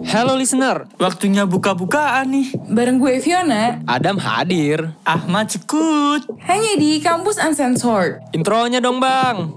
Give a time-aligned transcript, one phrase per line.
[0.00, 2.56] Hello listener, Waktunya buka-bukaan nih.
[2.72, 4.96] Bareng gue Fiona, Adam hadir.
[5.04, 6.24] Ahmad Sekut.
[6.48, 8.24] hanya di Kampus Uncensored.
[8.32, 9.52] Intronya dong bang.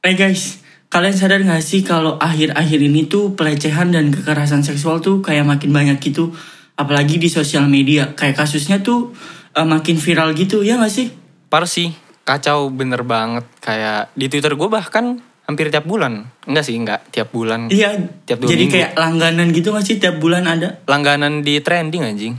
[0.00, 5.20] Eh guys, kalian sadar gak sih kalau akhir-akhir ini tuh pelecehan dan kekerasan seksual tuh
[5.20, 6.32] kayak makin banyak gitu.
[6.74, 8.12] Apalagi di sosial media.
[8.12, 9.14] Kayak kasusnya tuh
[9.52, 11.08] eh, makin viral gitu, ya gak sih?
[11.46, 13.46] Par sih, kacau bener banget.
[13.58, 16.26] Kayak di Twitter gue bahkan hampir tiap bulan.
[16.44, 17.68] Enggak sih, enggak tiap bulan.
[17.68, 18.74] Iya, Tiap dua jadi minggu.
[18.74, 20.82] kayak langganan gitu gak sih tiap bulan ada?
[20.84, 22.34] Langganan di trending anjing.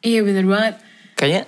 [0.00, 0.74] Iya bener banget.
[1.14, 1.44] Kayaknya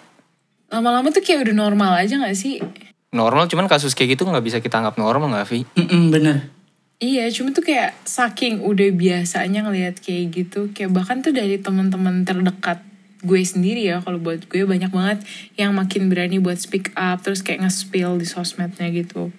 [0.68, 2.60] Lama-lama tuh kayak udah normal aja gak sih?
[3.08, 5.64] normal, cuman kasus kayak gitu nggak bisa kita anggap normal nggak, Vi?
[5.80, 6.52] Mm-mm, bener.
[6.98, 12.26] Iya, cuma tuh kayak saking udah biasanya ngelihat kayak gitu, kayak bahkan tuh dari teman-teman
[12.26, 12.82] terdekat
[13.22, 15.22] gue sendiri ya, kalau buat gue banyak banget
[15.54, 19.30] yang makin berani buat speak up, terus kayak nge-spill di sosmednya gitu.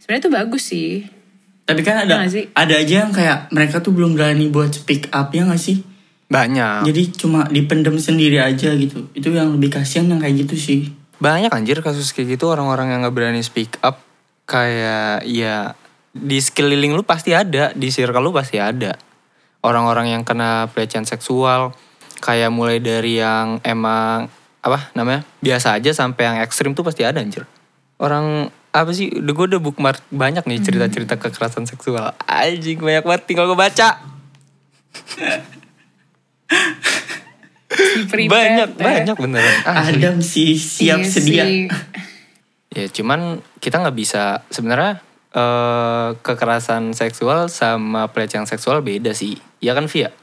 [0.00, 1.04] Sebenarnya tuh bagus sih.
[1.64, 2.44] Tapi kan ada gak sih?
[2.52, 5.84] ada aja yang kayak mereka tuh belum berani buat speak up ya gak sih?
[6.28, 6.88] Banyak.
[6.88, 9.12] Jadi cuma dipendem sendiri aja gitu.
[9.12, 10.80] Itu yang lebih kasihan yang kayak gitu sih.
[11.20, 14.00] Banyak anjir kasus kayak gitu orang-orang yang nggak berani speak up.
[14.44, 15.72] Kayak ya
[16.14, 18.94] di sekeliling lu pasti ada, di circle lu pasti ada.
[19.60, 21.74] Orang-orang yang kena pelecehan seksual.
[22.22, 24.30] Kayak mulai dari yang emang
[24.64, 27.44] apa namanya biasa aja sampai yang ekstrim tuh pasti ada anjir.
[28.00, 33.22] Orang apa sih udah gue udah bookmark banyak nih cerita-cerita kekerasan seksual anjing banyak banget
[33.22, 34.02] tinggal gue baca
[38.10, 38.82] banyak ya.
[38.82, 40.02] banyak beneran Asli.
[40.02, 41.44] Adam sih siap Iya sedia.
[41.46, 41.70] sih.
[42.74, 44.98] Ya cuman kita nggak bisa sebenarnya
[45.34, 49.36] eh, kekerasan seksual sama pelecehan seksual beda sih.
[49.58, 50.14] Ya kan Via?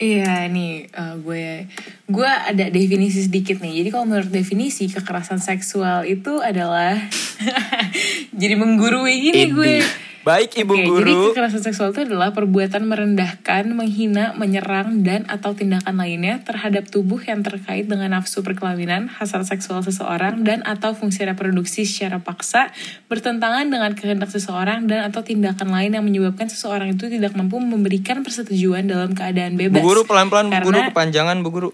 [0.00, 1.44] Iya nih eh, gue
[2.08, 3.84] gue ada definisi sedikit nih.
[3.84, 6.96] Jadi kalau menurut definisi kekerasan seksual itu adalah
[8.40, 9.76] jadi menggurui gini gue.
[10.20, 11.00] Baik Ibu Oke, Guru.
[11.00, 17.16] Jadi kekerasan seksual itu adalah perbuatan merendahkan, menghina, menyerang dan atau tindakan lainnya terhadap tubuh
[17.24, 22.68] yang terkait dengan nafsu perkawinan, hasrat seksual seseorang dan atau fungsi reproduksi secara paksa,
[23.08, 28.20] bertentangan dengan kehendak seseorang dan atau tindakan lain yang menyebabkan seseorang itu tidak mampu memberikan
[28.20, 29.80] persetujuan dalam keadaan Bu bebas.
[29.80, 31.70] Guru pelan-pelan Bu Guru kepanjangan Bu Guru.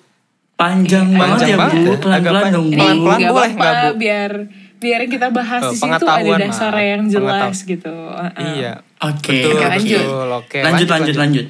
[0.56, 1.83] Panjang banget panjang ya banget Bu.
[1.83, 1.91] ya.
[1.91, 2.55] Agak Pelan-pelan panjang.
[2.55, 2.79] dong Bu.
[2.79, 3.99] Pelan-pelan boleh nggak, Bu?
[3.99, 4.33] biar
[4.87, 6.83] biar kita Oh, bahas di situ ada dasar Ma.
[6.87, 7.91] yang jelas gitu.
[7.91, 8.39] Uh-uh.
[8.39, 8.87] Iya.
[9.03, 9.43] Oke.
[9.43, 10.03] Betul, Oke, lanjut.
[10.07, 10.63] betul.
[10.63, 11.47] Lanjut, lanjut, lanjut.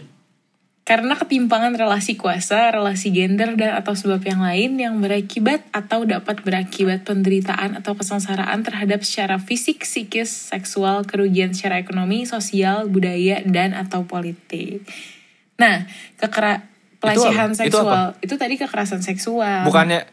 [0.86, 6.46] Karena ketimpangan relasi kuasa, relasi gender, dan atau sebab yang lain yang berakibat atau dapat
[6.46, 13.74] berakibat penderitaan atau kesengsaraan terhadap secara fisik, psikis, seksual, kerugian secara ekonomi, sosial, budaya, dan
[13.74, 14.86] atau politik.
[15.58, 15.90] Nah,
[16.22, 16.70] kekera
[17.02, 17.66] pelecehan Itu apa?
[17.66, 19.66] Itu seksual itu, tadi kekerasan seksual.
[19.66, 20.06] Bukannya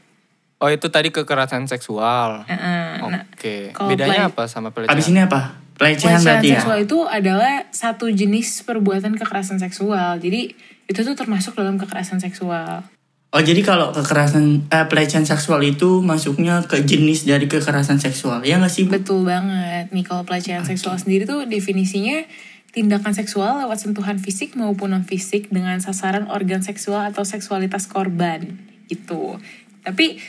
[0.64, 2.48] Oh itu tadi kekerasan seksual.
[2.48, 3.76] Heeh, nah, Oke.
[3.76, 4.96] kalau Bedanya play- apa sama pelecehan?
[4.96, 5.60] Abis ini apa?
[5.76, 6.54] Pelecehan Pelecehan berarti ya?
[6.56, 10.24] seksual itu adalah satu jenis perbuatan kekerasan seksual.
[10.24, 10.56] Jadi
[10.88, 12.88] itu tuh termasuk dalam kekerasan seksual.
[13.34, 18.62] Oh jadi kalau kekerasan eh, pelecehan seksual itu masuknya ke jenis dari kekerasan seksual ya
[18.62, 19.02] nggak sih Bu?
[19.02, 19.90] Betul banget.
[19.90, 22.24] Nih kalau pelecehan seksual sendiri tuh definisinya
[22.72, 28.62] tindakan seksual lewat sentuhan fisik maupun non fisik dengan sasaran organ seksual atau seksualitas korban
[28.86, 29.42] gitu.
[29.82, 30.22] Tapi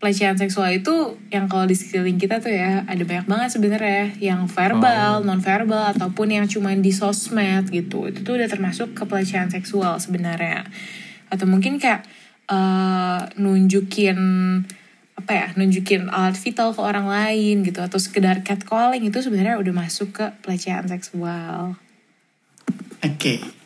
[0.00, 4.48] pelecehan seksual itu yang kalau di sekeliling kita tuh ya ada banyak banget sebenarnya yang
[4.48, 8.08] verbal, non verbal ataupun yang cuma di sosmed gitu.
[8.08, 10.64] Itu tuh udah termasuk ke pelecehan seksual sebenarnya.
[11.28, 12.08] Atau mungkin kayak
[12.48, 14.18] eh, nunjukin
[15.20, 19.74] apa ya nunjukin alat vital ke orang lain gitu atau sekedar catcalling itu sebenarnya udah
[19.76, 21.76] masuk ke pelecehan seksual.
[23.04, 23.59] Oke.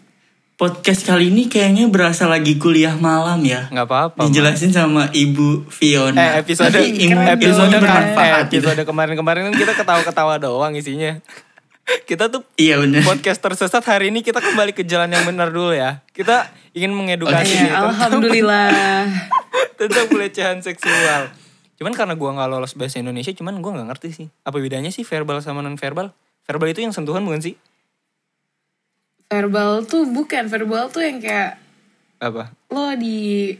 [0.55, 3.67] Podcast kali ini kayaknya berasa lagi kuliah malam ya.
[3.75, 4.21] Nggak apa-apa.
[4.31, 6.15] Dijelasin sama Ibu Fiona.
[6.15, 8.63] Eh episode Tapi ilmu, episode kan bermanfaat gitu.
[8.63, 11.19] episode kemarin-kemarin kan kita ketawa-ketawa doang isinya.
[12.07, 13.03] Kita tuh Iya bener.
[13.03, 16.07] podcast tersesat hari ini kita kembali ke jalan yang benar dulu ya.
[16.15, 18.71] Kita ingin mengedukasi Ya, nih tentang, alhamdulillah.
[19.83, 21.35] tentang pelecehan seksual.
[21.75, 24.27] Cuman karena gua nggak lolos bahasa Indonesia, cuman gua nggak ngerti sih.
[24.47, 26.15] Apa bedanya sih verbal sama non verbal?
[26.47, 27.59] Verbal itu yang sentuhan bukan sih?
[29.27, 31.57] Verbal tuh bukan verbal tuh yang kayak
[32.19, 32.53] Apa?
[32.69, 33.51] lo di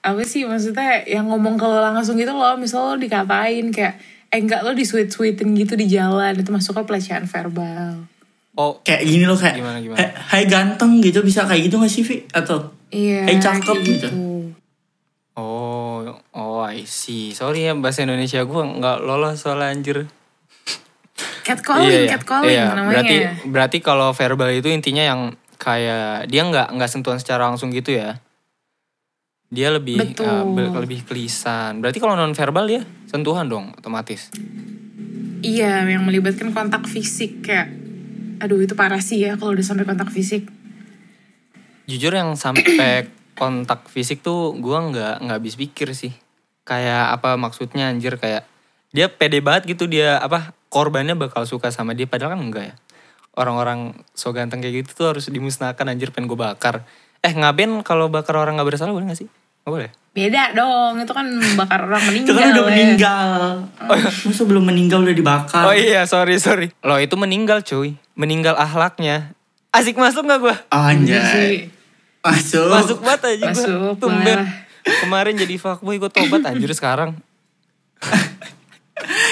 [0.00, 3.96] apa sih maksudnya yang ngomong ke lo langsung gitu loh misal lo dikatain kayak
[4.28, 8.04] eh enggak lo di sweet sweetin gitu di jalan itu masuk ke pelecehan verbal
[8.54, 9.58] Oh, Kayak gini loh kayak.
[9.58, 9.98] Gimana, gimana?
[9.98, 12.22] "Eh, Hai ganteng gitu bisa kayak gitu gak sih Vi?
[12.30, 14.08] Atau iya Eh, cakep kayak gitu.
[15.34, 17.34] oh, oh, I see.
[17.34, 20.06] Sorry ya bahasa Indonesia gua nggak lolos soal anjir.
[21.44, 22.72] Catcalling catcalling iya.
[22.72, 25.20] namanya Berarti berarti kalau verbal itu intinya yang
[25.60, 28.18] kayak dia nggak nggak sentuhan secara langsung gitu ya.
[29.52, 30.26] Dia lebih Betul.
[30.26, 31.78] uh, lebih kelisan.
[31.78, 34.32] Berarti kalau non verbal ya sentuhan dong otomatis.
[35.44, 37.68] Iya, yang melibatkan kontak fisik kayak,
[38.40, 40.48] aduh itu parah sih ya kalau udah sampai kontak fisik.
[41.84, 46.16] Jujur yang sampai kontak fisik tuh gua nggak nggak habis pikir sih.
[46.64, 48.48] Kayak apa maksudnya anjir kayak
[48.94, 52.76] dia pede banget gitu dia apa korbannya bakal suka sama dia padahal kan enggak ya.
[53.34, 56.82] Orang-orang so ganteng kayak gitu tuh harus dimusnahkan anjir pengen gue bakar.
[57.22, 59.28] Eh ngapain kalau bakar orang nggak bersalah boleh gak sih?
[59.64, 59.90] Gak boleh.
[60.12, 61.26] Beda dong, itu kan
[61.56, 62.36] bakar orang Itu meninggal.
[62.36, 62.68] kan udah ya.
[62.68, 63.30] meninggal.
[64.26, 65.62] Masa belum meninggal udah dibakar?
[65.64, 66.70] Oh iya sorry sorry.
[66.82, 67.94] Lo itu meninggal cuy.
[68.14, 69.34] Meninggal ahlaknya.
[69.70, 70.54] Asik masuk gak gue?
[70.54, 71.22] Iya Anjay.
[71.26, 71.54] sih.
[72.22, 72.70] Masuk.
[72.70, 73.66] Masuk banget aja gue.
[73.66, 74.38] Masuk, Tumben.
[74.84, 77.16] Kemarin jadi fuckboy gue tobat anjir sekarang.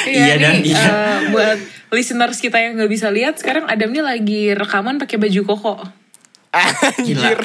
[0.02, 0.82] Iya, Iya, dan nih iya.
[0.82, 1.58] eh, buat
[1.92, 5.74] listeners kita yang nggak bisa lihat, sekarang Adam nih lagi rekaman pakai baju koko.
[6.52, 7.38] Anjir.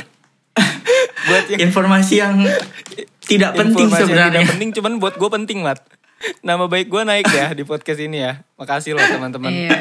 [1.28, 2.36] Buat yang Informasi yang
[3.28, 4.32] tidak penting informasi yang sebenarnya.
[4.42, 5.84] Tidak penting cuman buat gue penting mat.
[6.42, 8.42] Nama baik gue naik ya di podcast ini ya.
[8.58, 9.52] Makasih loh teman-teman.
[9.54, 9.80] Iya.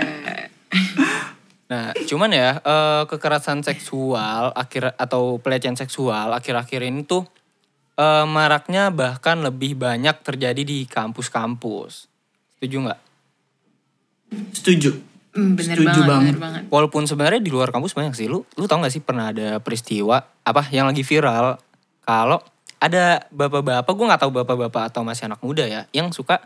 [1.66, 7.26] Nah, cuman ya eh, kekerasan seksual akhir atau pelecehan seksual akhir-akhir ini tuh
[7.98, 12.06] eh, maraknya bahkan lebih banyak terjadi di kampus-kampus.
[12.56, 13.00] Setuju nggak?
[14.56, 14.90] Setuju.
[15.36, 16.24] Hmm, bener Setuju banget, banget.
[16.32, 16.62] bener banget.
[16.72, 18.26] Walaupun sebenarnya di luar kampus banyak sih.
[18.26, 21.60] Lu lu tau gak sih pernah ada peristiwa apa yang lagi viral
[22.06, 22.40] kalau
[22.80, 26.38] ada bapak-bapak, gue nggak tahu bapak-bapak atau masih anak muda ya, yang suka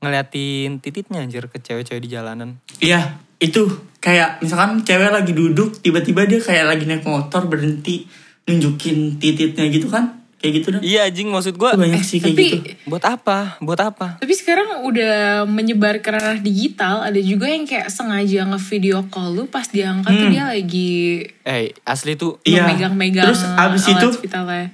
[0.00, 2.62] ngeliatin tititnya anjir ke cewek-cewek di jalanan.
[2.78, 3.68] Iya, itu
[3.98, 8.06] kayak misalkan cewek lagi duduk, tiba-tiba dia kayak lagi naik motor berhenti
[8.46, 10.23] nunjukin tititnya gitu kan?
[10.44, 10.80] Kayak gitu dah.
[10.80, 12.56] Iya anjing maksud gue banyak sih kayak Tapi gitu.
[12.84, 13.56] buat apa?
[13.58, 14.06] Buat apa?
[14.16, 19.44] tapi sekarang udah menyebar ke ranah digital, ada juga yang kayak sengaja nge-video call lu
[19.46, 22.44] pas diangkat tuh dia lagi Eh asli tuh Hmm.
[22.46, 22.62] Iya.
[22.62, 24.66] memegang-megang Terus abis alat itu vitalnya.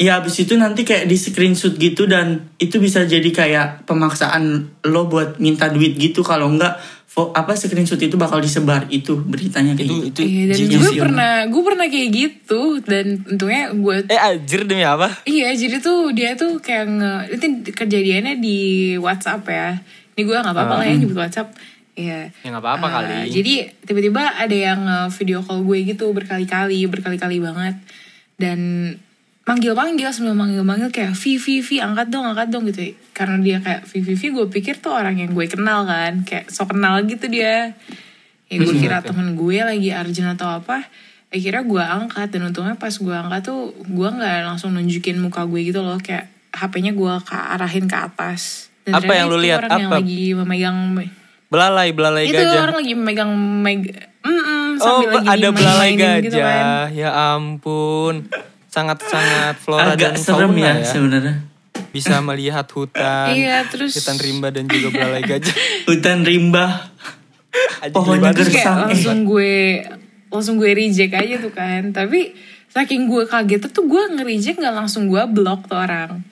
[0.00, 5.06] Iya abis itu nanti kayak di screenshot gitu dan itu bisa jadi kayak pemaksaan lo
[5.06, 6.80] buat minta duit gitu kalau enggak
[7.12, 10.08] apa screenshot itu bakal disebar itu beritanya kayak itu gitu.
[10.08, 10.96] itu Iya, dan gue sih.
[10.96, 15.12] pernah, gue pernah kayak gitu dan untungnya gue Eh anjir demi apa?
[15.28, 17.12] Iya, jadi tuh dia tuh kayak nge...
[17.36, 17.44] Itu
[17.76, 18.58] kejadiannya di
[18.96, 19.76] WhatsApp ya.
[20.16, 21.52] Ini gue gak apa-apa lah ya nyebut WhatsApp.
[21.92, 22.32] Iya.
[22.32, 23.14] Ya nggak apa-apa Eh, kali.
[23.28, 23.52] Jadi
[23.84, 27.76] tiba-tiba ada yang eh, video call gue gitu berkali-kali, berkali-kali banget.
[28.40, 28.60] Dan
[29.42, 32.82] manggil-manggil sebelum manggil-manggil kayak Vi, Vi, Vi, angkat dong, angkat dong gitu.
[33.10, 36.22] Karena dia kayak Vi, Vi, Vi, gue pikir tuh orang yang gue kenal kan.
[36.22, 37.74] Kayak so kenal gitu dia.
[38.46, 40.86] Ya gue kira temen gue lagi arjen atau apa.
[41.28, 45.60] Akhirnya gue angkat dan untungnya pas gue angkat tuh gue nggak langsung nunjukin muka gue
[45.64, 45.96] gitu loh.
[45.96, 48.68] Kayak HP-nya gue ke arahin ke atas.
[48.84, 49.58] Dan Apa yang lu itu lihat?
[49.64, 49.98] Orang yang Apa?
[49.98, 50.78] lagi memegang
[51.48, 52.64] Belalai belalai itu gajah.
[52.64, 53.30] orang lagi megang
[53.60, 53.80] meg
[54.22, 56.46] Mm-mm, Oh, sambil lagi ada belalai dimain-mainin gitu gajah.
[56.46, 56.66] kan.
[56.94, 58.14] Ya ampun.
[58.72, 60.88] Sangat-sangat flora Agak dan serem fauna ya, ya.
[60.88, 61.34] sebenarnya.
[61.92, 63.36] Bisa melihat hutan.
[63.36, 65.52] Iya, terus- Hutan rimba dan juga belalai gajah.
[65.88, 66.88] Hutan rimba.
[67.92, 68.96] Pohonnya Gersang, eh.
[68.96, 69.84] langsung gue
[70.32, 71.92] langsung gue reject aja tuh kan.
[71.92, 72.32] Tapi
[72.72, 76.24] saking gue kaget tuh gue nge-reject gak langsung gue block tuh orang.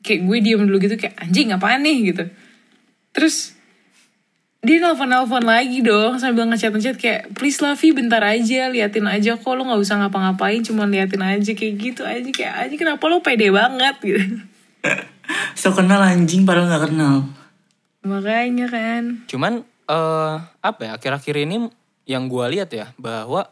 [0.00, 2.24] Kayak gue diem dulu gitu kayak anjing apaan nih gitu.
[3.12, 3.52] Terus
[4.60, 9.52] dia nelfon-nelfon lagi dong sambil ngechat-ngechat kayak please lah Vi bentar aja liatin aja kok
[9.56, 13.48] lo gak usah ngapa-ngapain cuma liatin aja kayak gitu aja kayak aja kenapa lo pede
[13.48, 14.44] banget gitu
[15.54, 17.16] So kenal anjing padahal nggak kenal.
[18.02, 21.70] makanya kan Cuman eh apa ya akhir-akhir ini
[22.04, 23.46] yang gua lihat ya bahwa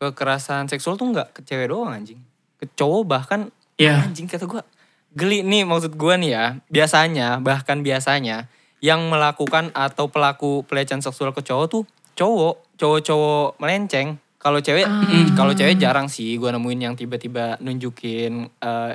[0.00, 2.16] kekerasan seksual tuh nggak ke cewek doang anjing.
[2.56, 3.40] Ke cowok bahkan
[3.76, 4.08] Iya.
[4.08, 4.64] anjing kata gua
[5.12, 6.44] geli nih maksud gua nih ya.
[6.72, 8.48] Biasanya bahkan biasanya
[8.84, 11.84] yang melakukan atau pelaku pelecehan seksual ke cowok tuh
[12.16, 14.16] cowok, cowok-cowok melenceng.
[14.40, 14.86] Kalau cewek
[15.34, 18.94] kalau cewek jarang sih gua nemuin yang tiba-tiba nunjukin eh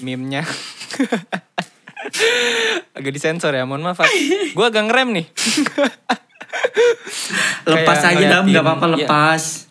[0.00, 0.44] meme-nya.
[2.96, 3.98] agak disensor ya, mohon maaf.
[4.54, 5.26] Gue agak ngerem nih.
[7.66, 8.94] Lepas aja dam, nggak apa-apa iya.
[9.04, 9.65] lepas.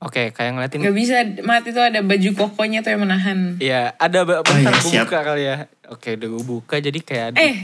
[0.00, 0.80] Oke, kayak ngeliatin.
[0.80, 4.80] Gak bisa mati tuh ada baju kokonya tuh yang menahan Iya, ada ba- bentar iya,
[4.80, 5.04] gue siap.
[5.04, 5.56] buka kali ya.
[5.86, 7.38] Oke, udah gue buka jadi kayak ada.
[7.38, 7.54] Eh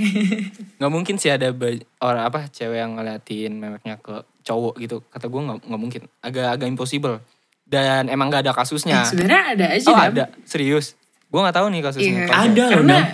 [0.76, 5.00] Nggak mungkin sih ada ba- orang apa cewek yang ngeliatin memeknya ke cowok gitu.
[5.02, 6.02] Kata gue nggak nggak mungkin.
[6.20, 7.24] Agak agak impossible.
[7.64, 9.02] Dan emang gak ada kasusnya.
[9.02, 10.06] sebenarnya ada aja oh Dam.
[10.06, 10.92] ada, serius.
[11.26, 12.12] Gue nggak tahu nih kasusnya.
[12.12, 12.36] Iya, Apa.
[12.44, 13.06] Ada loh, karena Dam.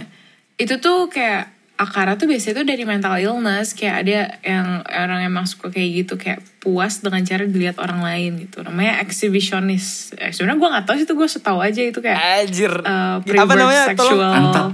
[0.59, 1.43] itu tuh kayak
[1.75, 6.15] akarnya tuh biasanya tuh dari mental illness kayak ada yang orang emang suka kayak gitu
[6.15, 10.95] kayak puas dengan cara dilihat orang lain gitu namanya exhibitionist eh, sebenarnya gue nggak tahu
[10.95, 12.71] sih itu gue setahu aja itu kayak Anjir.
[12.71, 13.85] uh, Apa pervert namanya?
[13.91, 14.71] sexual ah,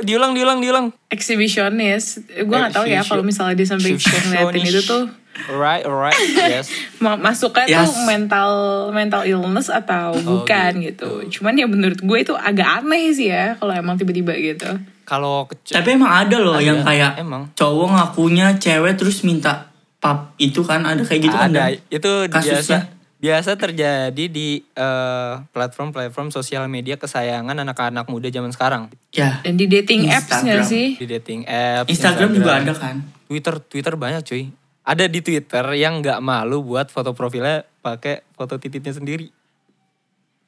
[0.00, 0.86] Diulang, diulang, diulang.
[1.10, 6.12] exhibitionist gue nggak tahu ya Exhibition- kalau misalnya dia sampai ngeliatin itu tuh Alright, alright,
[6.36, 6.68] yes.
[7.02, 7.88] Ma- masuknya Yes.
[7.88, 8.50] tuh mental
[8.92, 11.24] mental illness atau bukan gitu.
[11.32, 14.68] Cuman ya menurut gue itu agak aneh sih ya kalau emang tiba-tiba gitu.
[15.02, 17.42] Kalau kece- Tapi emang ada loh Ada, yang kayak emang.
[17.52, 22.10] cowok ngakunya cewek terus minta pap itu kan ada kayak gitu kan ada Dan itu
[22.26, 22.58] kasusnya.
[22.58, 22.76] biasa
[23.18, 29.66] biasa terjadi di eh, platform-platform sosial media kesayangan anak-anak muda zaman sekarang ya Dan di
[29.66, 30.50] dating apps Instagram.
[30.56, 30.86] gak sih?
[30.96, 34.50] di dating apps Instagram juga ada kan Twitter Twitter banyak cuy
[34.82, 39.30] ada di Twitter yang nggak malu buat foto profilnya pakai foto titiknya sendiri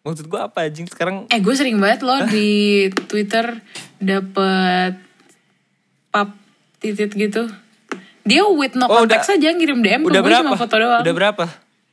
[0.04, 0.84] maksud gua apa anjing?
[0.84, 2.48] Sekarang Eh gue sering banget loh di
[3.02, 3.56] Twitter
[3.98, 5.00] dapet
[6.08, 6.36] pap
[6.76, 7.48] titit gitu.
[8.22, 10.44] Dia with no Oh, context udah- aja ngirim DM ke udah gue berapa?
[10.44, 11.00] cuma foto doang.
[11.00, 11.44] udah berapa?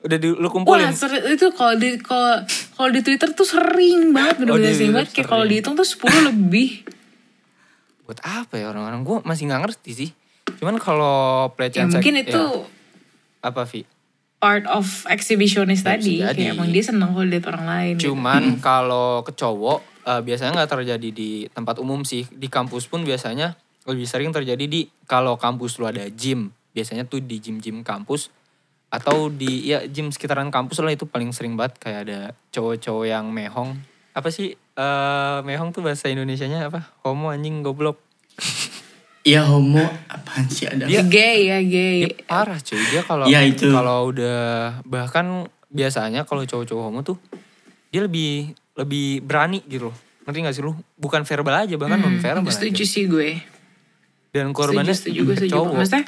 [0.01, 0.81] Udah di, lu kumpulin?
[0.81, 2.41] Wah, ser- itu kalau di kalau
[2.73, 5.09] kalau di Twitter tuh sering banget Oh, bener-bener di sering banget.
[5.13, 6.69] Kayak kalau dihitung tuh 10 lebih.
[8.03, 9.01] buat apa ya orang-orang?
[9.01, 10.09] Gua masih nggak ngerti sih.
[10.57, 11.15] Cuman kalau
[11.45, 12.43] Ya pelecehan seks- mungkin ya, itu
[13.39, 13.81] apa Vi
[14.41, 16.17] part of exhibitionist Ya, tadi.
[16.19, 16.33] jadi.
[16.33, 17.93] Kayak emang dia seneng kalau lihat orang lain.
[17.95, 18.11] gitu.
[18.11, 22.25] Cuman kalau ke cowok eh, biasanya nggak terjadi di tempat umum sih.
[22.25, 26.49] Di kampus pun biasanya lebih sering terjadi di kalau kampus lu ada gym.
[26.71, 28.33] Biasanya tuh di gym-gym kampus
[28.89, 32.19] atau di ya gym sekitaran kampus lah itu paling sering banget kayak ada
[32.49, 33.77] cowok-cowok yang mehong.
[34.11, 36.91] Apa sih eh mehong tuh bahasa Indonesianya apa?
[37.03, 38.01] Homo anjing goblok.
[39.21, 41.97] ya homo apaan sih ada Dia- Gay ya gay.
[42.05, 42.81] Dia parah cuy.
[42.89, 43.69] Dia kalau Ya, itu.
[43.69, 44.39] kalau udah
[44.83, 47.17] bahkan biasanya kalau cowok-cowok homo tuh
[47.89, 49.95] dia lebih lebih berani gitu loh.
[50.21, 50.73] Ngerti gak sih lu?
[50.95, 52.45] Bukan verbal aja bahkan non verbal.
[52.45, 53.41] Hmm, setuju sih gue.
[54.31, 55.53] Dan korbannya setuju, setuju, gue setuju.
[55.53, 55.73] cowok.
[55.75, 56.05] Maksudnya,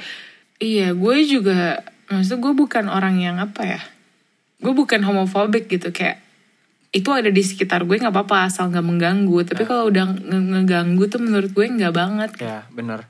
[0.58, 1.60] iya gue juga,
[2.08, 3.82] maksudnya gue bukan orang yang apa ya,
[4.58, 6.24] gue bukan homofobik gitu kayak
[6.94, 9.36] itu ada di sekitar gue nggak apa-apa asal nggak mengganggu.
[9.42, 9.46] Ya.
[9.50, 12.32] Tapi kalau udah nge- ngeganggu tuh menurut gue nggak banget.
[12.38, 13.10] Ya bener.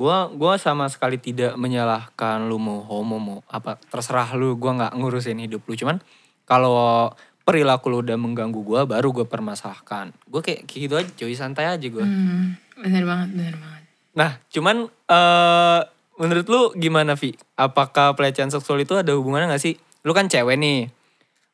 [0.00, 4.56] Gua gua sama sekali tidak menyalahkan lu mau homo mau apa terserah lu.
[4.58, 5.76] Gua nggak ngurusin hidup lu.
[5.76, 6.00] Cuman
[6.48, 7.12] kalau
[7.44, 10.16] perilaku lu udah mengganggu gua baru gue permasalahkan.
[10.24, 12.00] Gue kayak, kayak gitu aja cuy santai aja gue.
[12.00, 13.82] Hmm, bener banget, bener banget.
[14.16, 15.80] Nah, cuman eh
[16.16, 17.36] menurut lu gimana Vi?
[17.60, 19.76] Apakah pelecehan seksual itu ada hubungannya gak sih?
[20.02, 20.88] Lu kan cewek nih.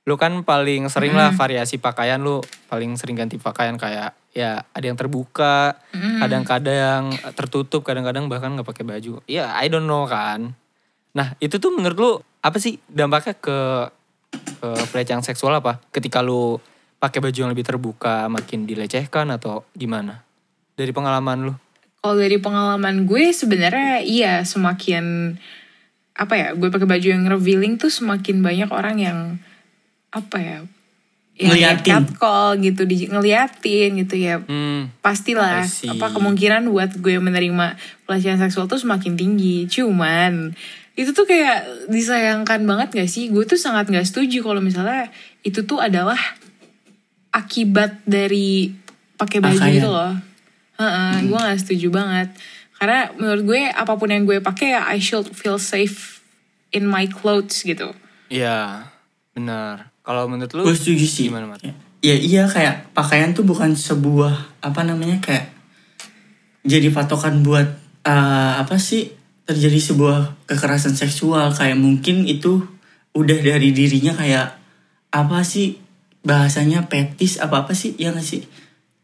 [0.06, 2.38] Lu kan paling sering lah variasi pakaian lu,
[2.70, 5.82] paling sering ganti pakaian kayak ya ada yang terbuka,
[6.22, 9.18] kadang-kadang tertutup, kadang-kadang bahkan nggak pakai baju.
[9.26, 10.54] Ya, I don't know kan.
[11.10, 13.90] Nah, itu tuh menurut lu apa sih dampaknya ke
[14.62, 15.82] ke pelecehan seksual apa?
[15.90, 16.62] Ketika lu
[17.02, 20.22] pakai baju yang lebih terbuka makin dilecehkan atau gimana?
[20.78, 21.54] Dari pengalaman lu?
[21.98, 25.34] Kalau dari pengalaman gue sebenarnya iya semakin
[26.14, 29.18] apa ya gue pakai baju yang revealing tuh semakin banyak orang yang
[30.16, 30.58] apa ya
[31.37, 32.16] yang Ngeliatin.
[32.16, 34.88] call gitu di ngeliatin gitu ya Hmm.
[34.99, 40.56] Pastilah apa kemungkinan buat gue menerima pelecehan seksual tuh semakin tinggi cuman
[40.96, 45.61] itu tuh kayak disayangkan banget gak sih gue tuh sangat gak setuju kalau misalnya itu
[45.62, 46.16] tuh adalah
[47.30, 48.73] akibat dari
[49.14, 49.76] pakai baju Pakaian.
[49.76, 50.12] itu loh
[50.76, 52.28] Heeh, gue gak setuju banget
[52.76, 56.20] karena menurut gue apa pun yang gue pakai ya I should feel safe
[56.70, 57.92] in my clothes gitu
[58.26, 58.88] Iya,
[59.32, 59.92] benar.
[60.06, 61.66] Kalau menurut lu gue setuju sih gimana, Mat?
[62.04, 65.50] ya iya kayak pakaian tuh bukan sebuah apa namanya kayak
[66.62, 67.66] jadi patokan buat
[68.06, 69.10] eh, apa sih
[69.42, 72.62] terjadi sebuah kekerasan seksual kayak mungkin itu
[73.18, 74.54] udah dari dirinya kayak
[75.10, 75.82] apa sih
[76.22, 78.46] bahasanya petis apa apa sih ya nggak sih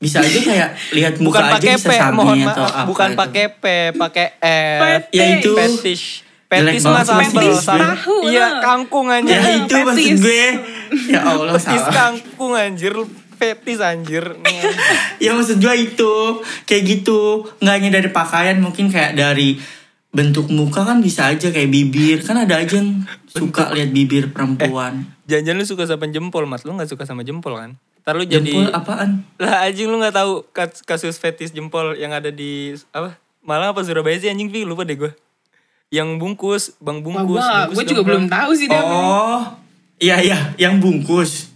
[0.02, 3.20] bisa aja kayak lihat muka Bukan aja pakai bisa P, sabi atau apa Bukan gitu.
[3.22, 5.02] pakai P, pakai F.
[5.14, 5.54] Ya itu.
[5.54, 6.26] Fetish.
[6.54, 7.42] Jelek Fetish banget mah sih, sambel.
[7.42, 7.62] fetish.
[7.62, 9.30] Sam- Tahu, Iya, kangkung aja.
[9.30, 10.20] ya itu maksud petis.
[10.20, 10.44] gue
[11.08, 12.94] ya Allah Petis salah kangkung anjir.
[13.34, 14.24] Fetis anjir.
[15.18, 16.12] ya maksud gue itu
[16.62, 17.20] kayak gitu
[17.58, 19.56] nggak hanya dari pakaian mungkin kayak dari
[20.08, 25.08] bentuk muka kan bisa aja kayak bibir kan ada aja yang suka lihat bibir perempuan
[25.24, 26.60] Jangan-jangan lu suka sama jempol, Mas.
[26.60, 27.72] Lu gak suka sama jempol kan?
[27.98, 28.44] Ntar lu jadi...
[28.44, 32.76] jempol apaan Lah anjing lu gak tahu kas- kasus fetis jempol yang ada di...
[32.90, 33.16] Apa?
[33.40, 34.62] Malang apa Surabaya sih anjing, Vi?
[34.62, 35.08] Lupa deh gue.
[35.92, 37.36] Yang bungkus, bang bungkus.
[37.36, 39.44] gue, bungkus gue juga belum tahu sih dia oh
[39.98, 41.52] iya iya yang bungkus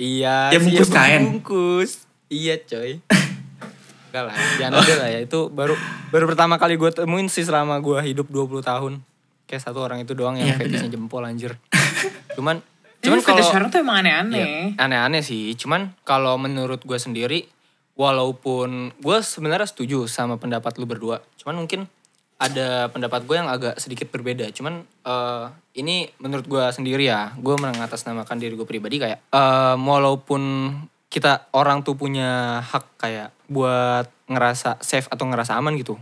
[0.00, 1.20] Iya, Yang bungkus ya, kain.
[1.28, 1.90] Bungkus.
[2.32, 3.04] Iya, coy.
[4.08, 5.20] Enggak lah, jangan ada lah ya.
[5.20, 5.76] Itu baru
[6.08, 9.04] baru pertama kali gue temuin sih selama gue hidup 20 tahun.
[9.44, 10.96] Kayak satu orang itu doang yang Iya, fetishnya bener.
[10.96, 11.52] jempol anjir.
[12.32, 12.64] Cuman
[13.04, 14.40] Cuman cuman kalau orang tuh emang aneh-aneh.
[14.40, 15.52] Iya, aneh-aneh sih.
[15.52, 17.44] Cuman kalau menurut gue sendiri,
[17.92, 21.20] walaupun gue sebenarnya setuju sama pendapat lu berdua.
[21.36, 21.92] Cuman mungkin
[22.40, 24.48] ada pendapat gue yang agak sedikit berbeda.
[24.56, 25.44] Cuman eh,
[25.76, 30.72] ini menurut gue sendiri ya, gue mengatasnamakan diri gue pribadi kayak, eh, walaupun
[31.12, 36.00] kita orang tuh punya hak kayak buat ngerasa safe atau ngerasa aman gitu,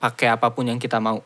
[0.00, 1.20] pakai apa pun yang kita mau.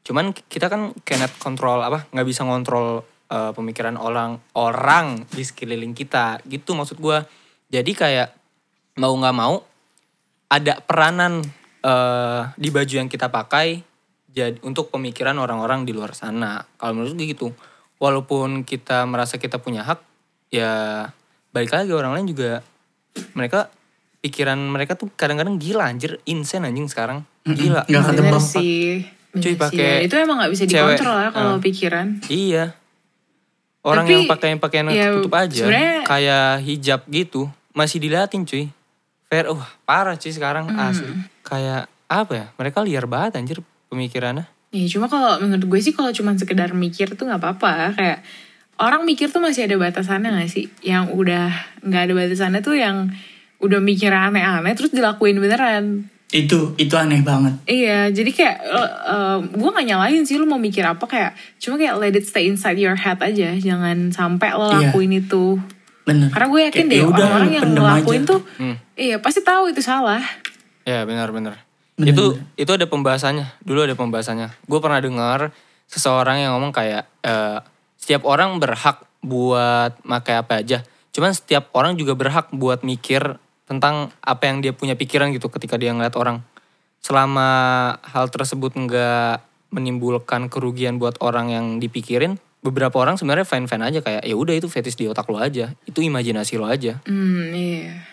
[0.00, 5.92] cuman kita kan cannot kontrol apa nggak bisa ngontrol eh, pemikiran orang orang di sekeliling
[5.92, 7.28] kita gitu maksud gua
[7.68, 8.28] jadi kayak
[8.96, 9.60] mau nggak mau
[10.48, 11.44] ada peranan
[11.80, 13.80] eh, di baju yang kita pakai
[14.26, 17.48] jadi untuk pemikiran orang-orang di luar sana kalau menurut gue gitu
[17.96, 19.98] walaupun kita merasa kita punya hak
[20.48, 21.04] ya
[21.50, 22.62] balik lagi orang lain juga
[23.34, 23.66] mereka
[24.20, 29.02] pikiran mereka tuh kadang-kadang gila anjir insane anjing sekarang gila Nggak Bener ketebak, sih.
[29.30, 30.98] Cuy, pakai Ya, itu emang gak bisa cewek.
[30.98, 31.62] dikontrol ya kalau Ah.
[31.62, 32.06] pikiran.
[32.26, 32.64] Iya.
[33.80, 35.64] Orang Tapi, yang pakai pakaian ya, tutup aja,
[36.04, 38.68] kayak hijab gitu, masih diliatin cuy.
[39.30, 40.82] Fair, wah parah cuy sekarang Hmm.
[40.82, 41.06] asli.
[41.40, 42.46] Kayak apa ya?
[42.52, 44.50] Mereka liar banget anjir pemikirannya.
[44.70, 47.94] Ya cuma kalau menurut gue sih kalau cuma sekedar mikir tuh nggak apa-apa.
[47.94, 48.26] Kayak
[48.76, 50.66] orang mikir tuh masih ada batasannya gak sih?
[50.80, 51.46] Yang udah
[51.80, 53.14] nggak ada batasannya tuh yang
[53.58, 56.10] udah mikir aneh-aneh terus dilakuin beneran.
[56.30, 57.54] Itu itu aneh banget.
[57.66, 58.56] Iya, jadi kayak
[59.04, 62.46] uh, gue gak nyalain sih lu mau mikir apa kayak cuma kayak let it stay
[62.46, 64.90] inside your head aja, jangan sampai lo Iya.
[64.90, 65.58] lakuin itu.
[66.04, 66.28] Bener.
[66.32, 68.30] Karena gue yakin Kayak, deh ya orang-orang yang ngelakuin aja.
[68.32, 68.76] tuh, Hmm.
[68.96, 70.22] iya pasti tahu itu salah.
[70.88, 71.60] Ya benar-benar.
[71.94, 73.60] Bener, Itu itu ada pembahasannya.
[73.60, 74.48] Dulu ada pembahasannya.
[74.64, 75.52] Gue pernah dengar
[75.86, 77.58] seseorang yang ngomong kayak eh,
[78.00, 80.80] setiap orang berhak buat pakai apa aja.
[81.12, 83.36] Cuman setiap orang juga berhak buat mikir
[83.68, 86.40] tentang apa yang dia punya pikiran gitu ketika dia ngeliat orang.
[87.00, 87.48] Selama
[88.00, 94.22] hal tersebut nggak menimbulkan kerugian buat orang yang dipikirin, beberapa orang sebenarnya fine-fine aja kayak
[94.24, 95.72] ya udah itu fetish di otak lo aja.
[95.88, 97.00] Itu imajinasi lo aja.
[97.08, 98.04] Hmm, iya.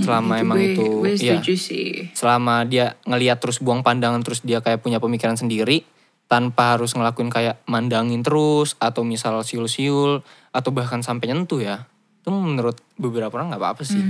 [0.00, 1.12] Selama emang gue, itu gue
[1.58, 2.08] sih.
[2.16, 5.84] selama dia ngeliat terus buang pandangan terus dia kayak punya pemikiran sendiri
[6.30, 10.22] tanpa harus ngelakuin kayak mandangin terus atau misal siul-siul
[10.54, 11.90] atau bahkan sampai nyentuh ya
[12.22, 14.00] itu menurut beberapa orang nggak apa-apa sih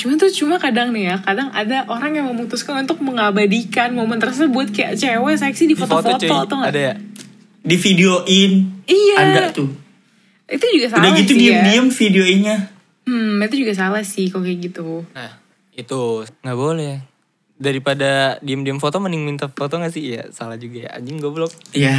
[0.00, 4.72] Cuma tuh cuma kadang nih ya, kadang ada orang yang memutuskan untuk mengabadikan momen tersebut
[4.72, 6.72] kayak cewek seksi di Di foto foto-foto atau nggak?
[6.72, 6.94] ada ya
[7.60, 8.52] Di videoin.
[8.88, 9.16] Iya.
[9.20, 9.68] Ada tuh.
[10.48, 11.60] Itu juga salah Udah gitu sih ya.
[11.60, 12.56] diem-diem videoinnya.
[13.04, 15.04] Hmm, itu juga salah sih kok kayak gitu.
[15.12, 15.36] nah
[15.70, 16.00] itu
[16.40, 17.04] nggak boleh
[17.56, 21.92] daripada diem-diem foto mending minta foto gak sih ya salah juga ya anjing goblok Ya.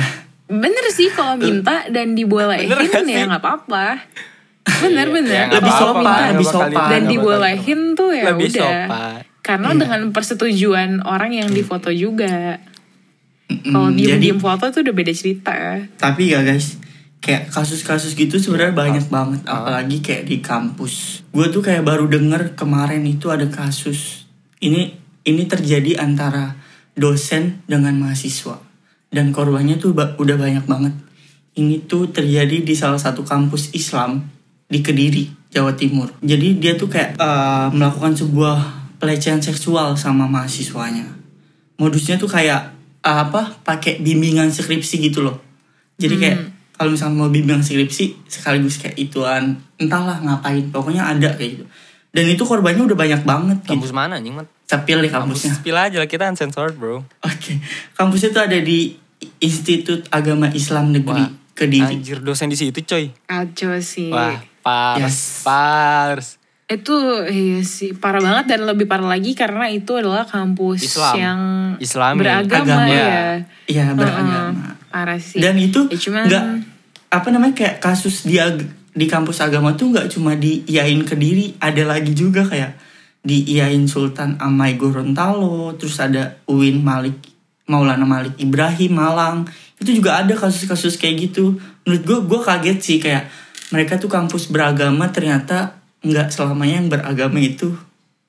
[0.48, 2.68] Bener sih kalau minta dan dibolehin
[3.08, 4.04] ya nggak apa-apa.
[4.62, 5.46] Bener Iya, bener.
[5.48, 6.88] ya Lebih sopan, lebih sopan.
[6.88, 8.62] dan dibolehin tuh ya Lebih udah.
[8.62, 9.20] sopan.
[9.42, 9.78] Karena Iya.
[9.80, 12.62] dengan persetujuan orang yang difoto juga.
[13.48, 13.68] Mm-mm.
[13.68, 15.56] Kalau Jadi diem-diem foto tuh udah beda cerita.
[15.98, 16.80] tapi ya guys,
[17.20, 19.60] kayak kasus-kasus gitu sebenarnya banyak banget, Ah.
[19.60, 21.26] apalagi kayak di kampus.
[21.30, 24.24] Gue tuh kayak baru denger kemarin itu ada kasus.
[24.58, 24.94] Ini
[25.24, 26.56] ini terjadi antara
[26.94, 28.58] dosen dengan mahasiswa
[29.10, 30.94] dan korbannya tuh udah banyak banget.
[31.52, 34.32] Ini tuh terjadi di salah satu kampus Islam
[34.72, 36.08] di Kediri, Jawa Timur.
[36.24, 38.58] Jadi dia tuh kayak eh, melakukan sebuah
[38.98, 41.04] pelecehan seksual sama mahasiswanya.
[41.76, 42.72] Modusnya tuh kayak
[43.04, 43.52] eh, apa?
[43.62, 45.36] Pakai bimbingan skripsi gitu loh.
[46.00, 46.38] Jadi kayak
[46.72, 51.66] kalau misalnya mau bimbingan skripsi sekaligus kayak ituan entahlah ngapain pokoknya ada kayak gitu.
[52.12, 53.72] Dan itu korbannya udah banyak banget gitu.
[53.72, 55.54] kampus mana anjing mat Tapi pilih kampus kampusnya.
[55.56, 57.56] spill aja lah kita uncensored bro Oke.
[57.96, 59.00] Kampusnya tuh ada di
[59.40, 61.88] Institut Agama Islam Negeri Wah, Kediri.
[61.88, 64.12] anjir dosen di situ coy Kacau sih.
[64.12, 65.20] wah pars Yes.
[65.42, 66.28] pars
[66.66, 66.96] Itu
[67.28, 71.16] iya sih parah banget dan lebih parah lagi karena itu adalah kampus Islam.
[71.16, 71.40] yang
[71.78, 72.18] Islami.
[72.18, 72.88] beragama Agama.
[72.88, 73.44] ya.
[73.68, 74.56] Iya beragama.
[74.56, 75.38] Heeh, parah sih.
[75.38, 76.46] Dan itu Ya, cuman nggak
[77.12, 78.40] apa namanya kayak kasus di
[78.92, 82.72] di kampus agama tuh nggak cuma diiyain Kediri, ada lagi juga kayak
[83.20, 87.20] diiyain Sultan Amai Gorontalo, terus ada Uin Malik
[87.68, 89.38] Maulana Malik Ibrahim Malang.
[89.76, 91.56] Itu juga ada kasus-kasus kayak gitu.
[91.84, 93.28] Menurut gue gue kaget sih kayak
[93.72, 97.74] mereka tuh kampus beragama ternyata nggak selamanya yang beragama itu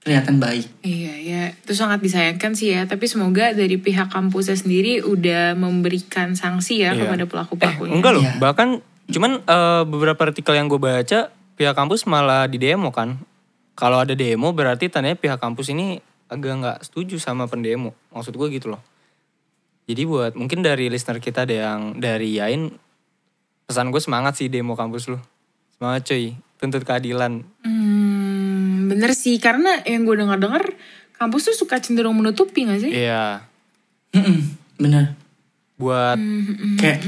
[0.02, 0.66] kelihatan baik.
[0.83, 2.87] Iya ya, itu sangat disayangkan sih ya.
[2.90, 7.07] Tapi semoga dari pihak kampusnya sendiri udah memberikan sanksi ya Iya.
[7.07, 7.94] kepada Eh, pelaku-pelakunya.
[7.94, 8.35] enggak loh, Iya.
[8.42, 8.68] bahkan
[9.07, 13.14] cuman eh, beberapa artikel yang gue baca pihak kampus malah di demo kan.
[13.72, 17.94] Kalau ada demo berarti tandanya pihak kampus ini agak nggak setuju sama pendemo.
[18.11, 18.83] Maksud gue gitu loh.
[19.87, 22.74] Jadi buat mungkin dari listener kita ada yang dari Yain
[23.64, 25.18] pesan gue semangat sih demo kampus lu.
[25.82, 27.42] Semangat cuy, tuntut keadilan.
[27.66, 30.78] Hmm, bener sih karena yang gue dengar-dengar
[31.18, 32.94] kampus tuh suka cenderung menutupi gak sih?
[32.94, 33.42] Iya,
[34.14, 34.38] Mm-mm,
[34.78, 35.18] bener.
[35.74, 37.02] buat Hmm, Kayak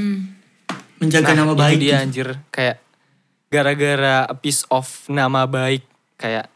[0.99, 1.77] menjaga Nah, nama itu baik.
[1.79, 2.03] dia gitu.
[2.03, 2.83] anjir kayak
[3.47, 5.87] gara-gara a piece of nama baik
[6.19, 6.51] kayak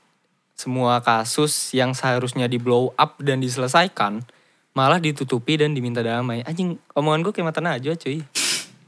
[0.60, 4.28] semua kasus yang seharusnya di blow up dan diselesaikan
[4.76, 8.20] malah ditutupi dan diminta damai anjing omongan gue kayak mata najwa cuy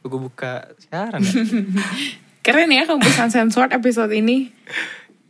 [0.02, 1.32] gue buka siaran ya.
[2.42, 4.50] Keren ya kampus Uncensored episode ini.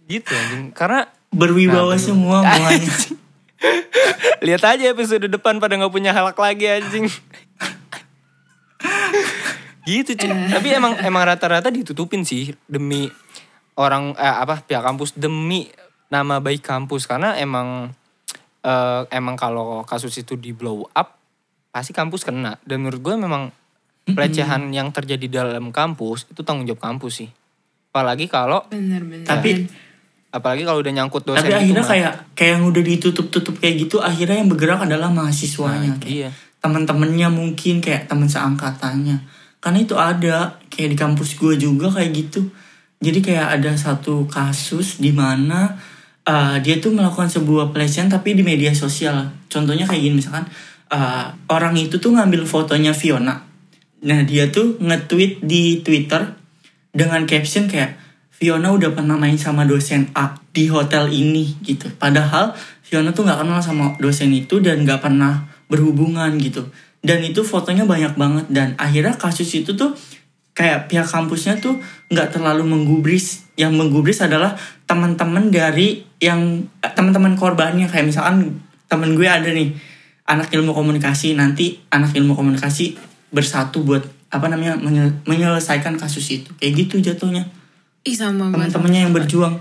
[0.08, 2.92] gitu anjing karena Berwibawa Nah, semua omongannya.
[4.44, 7.08] Lihat aja episode depan pada nggak punya halak lagi anjing.
[9.88, 10.32] gitu cuy.
[10.52, 13.08] Tapi emang emang rata-rata ditutupin sih demi
[13.80, 15.72] orang eh, apa pihak kampus demi
[16.12, 17.96] nama baik kampus karena emang
[18.64, 21.16] eh, emang kalau kasus itu di blow up
[21.72, 23.56] pasti kampus kena dan menurut gue memang
[24.06, 27.30] pelecehan yang terjadi dalam kampus itu tanggung jawab kampus sih.
[27.92, 29.28] Apalagi kalau Bener-bener.
[29.28, 29.68] Tapi
[30.32, 31.92] apalagi kalau udah nyangkut dosen tapi akhirnya mah.
[31.92, 36.30] kayak kayak yang udah ditutup-tutup kayak gitu akhirnya yang bergerak adalah mahasiswanya Nah, kayak iya.
[36.64, 39.18] teman-temannya mungkin kayak teman seangkatannya
[39.60, 42.48] karena itu ada kayak di kampus gue juga kayak gitu
[43.04, 45.76] jadi kayak ada satu kasus di mana
[46.24, 50.48] uh, dia tuh melakukan sebuah pelecehan tapi di media sosial contohnya kayak gini misalkan
[50.96, 53.51] uh, orang itu tuh ngambil fotonya Fiona
[54.02, 56.34] nah dia tuh nge-tweet di Twitter
[56.92, 58.02] dengan caption kayak
[58.42, 61.94] Fiona udah pernah main sama dosen A di hotel ini gitu.
[61.94, 66.66] Padahal Fiona tuh nggak kenal sama dosen itu dan nggak pernah berhubungan gitu.
[67.06, 69.94] Dan itu fotonya banyak banget dan akhirnya kasus itu tuh
[70.58, 71.78] kayak pihak kampusnya tuh
[72.10, 73.46] nggak terlalu menggubris.
[73.54, 74.58] Yang menggubris adalah
[74.90, 78.58] teman-teman dari yang eh, teman-teman korbannya kayak misalkan
[78.90, 79.78] temen gue ada nih
[80.26, 86.52] anak ilmu komunikasi nanti anak ilmu komunikasi bersatu buat apa namanya menye- menyelesaikan kasus itu
[86.60, 87.48] kayak gitu jatuhnya
[88.02, 89.56] Ih sama teman-temannya yang berjuang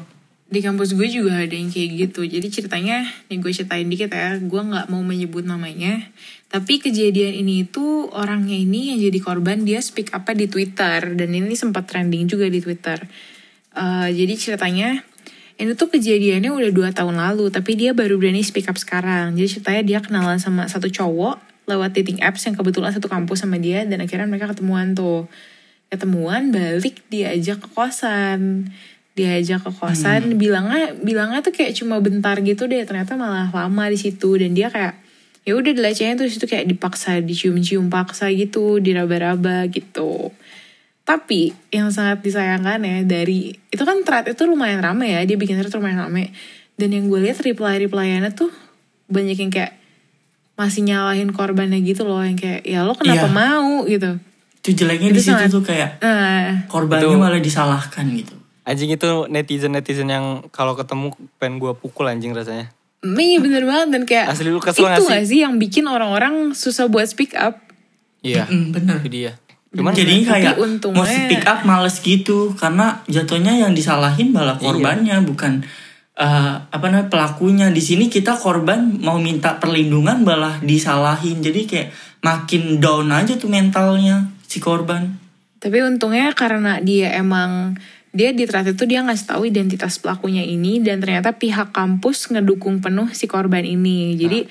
[0.50, 2.26] Di kampus gue juga ada yang kayak gitu.
[2.26, 4.34] Jadi ceritanya, nih gue ceritain dikit ya.
[4.42, 6.10] Gue nggak mau menyebut namanya.
[6.50, 11.30] Tapi kejadian ini itu orangnya ini yang jadi korban dia speak up di Twitter dan
[11.30, 12.98] ini sempat trending juga di Twitter.
[13.78, 15.06] Eh, jadi ceritanya
[15.54, 19.38] ini tuh kejadiannya udah dua tahun lalu, tapi dia baru berani speak up sekarang.
[19.38, 23.56] Jadi ceritanya dia kenalan sama satu cowok lewat dating apps yang kebetulan satu kampus sama
[23.62, 25.30] dia dan akhirnya mereka ketemuan tuh.
[25.90, 28.70] Ketemuan balik diajak ke kosan.
[29.14, 33.98] Diajak ke kosan, bilangnya bilangnya tuh kayak cuma bentar gitu deh, ternyata malah lama di
[33.98, 34.96] situ dan dia kayak
[35.44, 40.30] ya udah dilecehin terus itu kayak dipaksa dicium-cium paksa gitu diraba-raba gitu
[41.08, 45.56] tapi yang sangat disayangkan ya dari itu kan thread itu lumayan rame ya dia bikin
[45.58, 46.30] thread lumayan rame
[46.76, 48.52] dan yang gue lihat reply replyannya tuh
[49.10, 49.79] banyak yang kayak
[50.60, 53.32] masih nyalahin korbannya gitu loh yang kayak ya lo kenapa Iya.
[53.32, 54.20] mau gitu
[54.60, 57.16] itu jeleknya Itu di situ tuh kayak nah korbannya Betul.
[57.18, 62.68] malah disalahkan gitu Anjing itu netizen-netizen yang kalau ketemu pengen gue pukul anjing rasanya.
[63.02, 65.10] iya bener banget dan kayak Asli lu kesel itu gak sih?
[65.10, 67.56] gak sih yang bikin orang-orang susah buat speak up
[68.20, 69.32] Iya, Mm, bener itu dia.
[69.72, 74.62] Cuman jadi kayak untungnya- mau speak up males gitu karena jatuhnya yang disalahin malah Iya.
[74.62, 75.64] korbannya bukan
[76.20, 77.66] eh, apa namanya pelakunya.
[77.72, 81.40] Di sini kita korban mau minta perlindungan malah disalahin.
[81.40, 81.88] Jadi kayak
[82.20, 85.16] makin down aja tuh mentalnya si korban.
[85.60, 87.80] Tapi untungnya karena dia emang
[88.10, 92.82] dia di thread itu dia ngasih tahu identitas pelakunya ini dan ternyata pihak kampus ngedukung
[92.82, 94.18] penuh si korban ini.
[94.18, 94.44] Jadi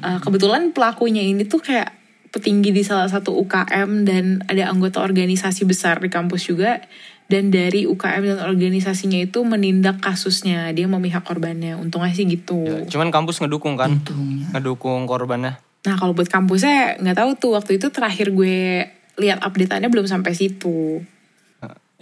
[0.00, 1.92] uh, kebetulan pelakunya ini tuh kayak
[2.34, 6.82] petinggi di salah satu UKM dan ada anggota organisasi besar di kampus juga
[7.24, 12.84] dan dari UKM dan organisasinya itu menindak kasusnya dia memihak korbannya untungnya sih gitu ya,
[12.84, 15.56] cuman kampus ngedukung kan, untungnya ngedukung korbannya.
[15.88, 20.36] nah kalau buat kampusnya nggak tahu tuh waktu itu terakhir gue lihat updateannya belum sampai
[20.36, 21.00] situ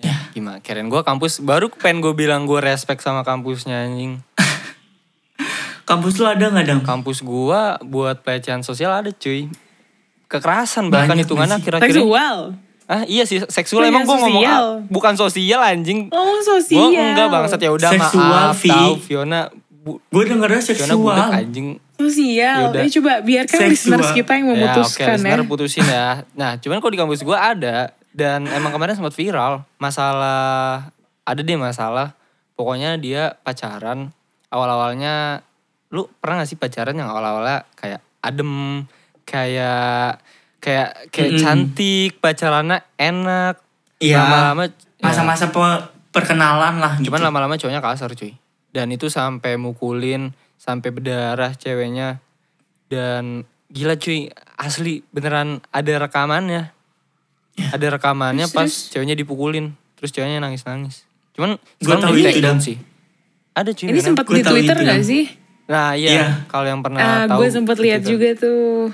[0.02, 0.58] Ya, gimana?
[0.58, 4.18] Keren gue kampus baru pengen gue bilang gue respect sama kampusnya anjing.
[5.88, 9.46] kampus lu ada nggak dong Kampus gua buat pelecehan sosial ada cuy.
[10.26, 11.86] Kekerasan bahkan hitungannya kira-kira.
[12.02, 12.56] seksual
[12.92, 14.60] Ah iya sih seksual Pelecehan emang gue ngomong ah,
[14.92, 16.12] bukan sosial anjing.
[16.12, 16.92] Oh Gue sosial.
[16.92, 18.68] enggak bangsat ya udah Seksual, maaf Vi.
[18.68, 19.40] tahu Fiona
[19.82, 21.68] gue dengernya Fiona budak seksual anjing.
[21.96, 22.58] Sosial.
[22.68, 22.80] Yaudah.
[22.84, 23.72] Eh coba biarkan Seksual.
[23.72, 25.08] listeners kita yang memutuskan ya.
[25.08, 25.14] Oke, ya.
[25.16, 26.08] listener putusin ya.
[26.36, 27.76] Nah, cuman kalau di kampus gua ada
[28.12, 30.92] dan emang kemarin sempat viral masalah
[31.24, 32.12] ada deh masalah.
[32.52, 34.12] Pokoknya dia pacaran
[34.52, 35.40] awal-awalnya
[35.88, 38.84] lu pernah gak sih pacaran yang awal-awalnya kayak adem,
[39.24, 40.20] kayak
[40.62, 41.42] kayak kayak Mm-mm.
[41.42, 43.58] cantik, pacarannya enak.
[43.98, 44.22] Iya.
[44.22, 47.10] Lama-lama ya, masa-masa pe- perkenalan lah gitu.
[47.10, 48.38] Cuman lama-lama cowoknya kasar cuy.
[48.70, 52.22] Dan itu sampai mukulin, sampai berdarah ceweknya.
[52.86, 56.70] Dan gila cuy, asli beneran ada rekamannya.
[57.52, 59.74] Ada rekamannya pas ceweknya dipukulin.
[59.98, 61.04] Terus ceweknya nangis-nangis.
[61.32, 62.58] Cuman Gua sekarang tahu itu, down Dam.
[62.60, 62.76] sih.
[63.52, 63.86] Ada cuy.
[63.88, 65.24] Ini sempat Gue di Twitter gak sih?
[65.62, 66.26] Nah iya, Iya.
[66.46, 67.44] kalau yang pernah Ah, tahu.
[67.44, 68.88] gue sempat lihat juga tuh.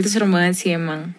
[0.00, 1.12] Itu serem banget sih emang.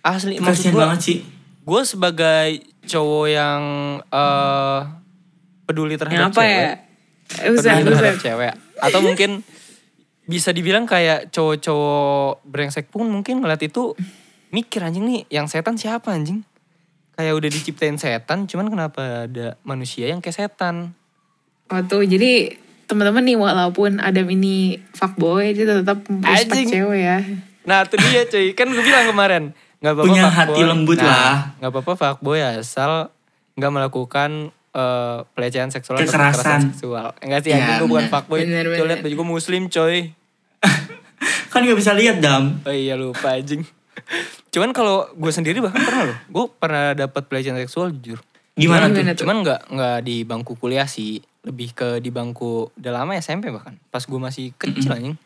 [0.00, 1.18] Asli, maksud gue, banget sih
[1.60, 2.48] gue sebagai
[2.88, 3.62] cowok yang
[4.08, 4.80] eh
[5.68, 6.56] peduli Yang terhadap apa cewek.
[6.56, 6.72] ya?
[7.30, 7.98] Usah, peduli usah.
[8.00, 9.30] terhadap cewek atau mungkin
[10.24, 13.92] bisa dibilang kayak cowok-cowok brengsek pun mungkin ngeliat itu
[14.50, 16.42] mikir anjing nih yang setan siapa anjing
[17.14, 20.96] kayak udah diciptain setan cuman kenapa ada manusia yang kayak setan
[21.70, 22.58] Oh tuh, jadi
[22.90, 27.22] teman-teman nih walaupun Adam ini fuckboy dia tetap respect cewek ya.
[27.70, 30.36] Nah itu dia cuy Kan gue bilang kemarin nggak apa-apa Punya fuckboy.
[30.36, 31.34] hati lembut Nah, lah.
[31.56, 33.08] nggak apa-apa fuckboy asal
[33.54, 34.30] nggak melakukan
[34.70, 36.60] eh, pelecehan seksual atau Kekerasan.
[36.68, 38.84] seksual Enggak sih Ya, gue bukan fuckboy Coy benar.
[38.84, 40.10] liat baju gue muslim coy
[41.48, 42.62] Kan gak bisa lihat dam.
[42.62, 43.62] Oh iya lupa anjing
[44.52, 48.18] Cuman kalau gue sendiri bahkan pernah loh Gue pernah dapat pelecehan seksual jujur
[48.52, 49.22] Gimana, Gimana tuh?
[49.22, 53.78] Cuman nggak nggak di bangku kuliah sih, lebih ke di bangku udah lama SMP bahkan.
[53.88, 55.16] Pas gue masih kecil anjing.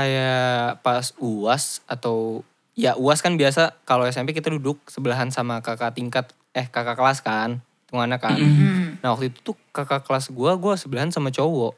[0.00, 2.40] Kayak pas UAS atau
[2.72, 7.20] ya UAS kan biasa kalau SMP kita duduk sebelahan sama kakak tingkat eh kakak kelas
[7.20, 8.40] kan, hitungannya kan.
[8.40, 8.96] Hmm.
[9.04, 11.76] Nah waktu itu tuh kakak kelas gue, gue sebelahan sama cowok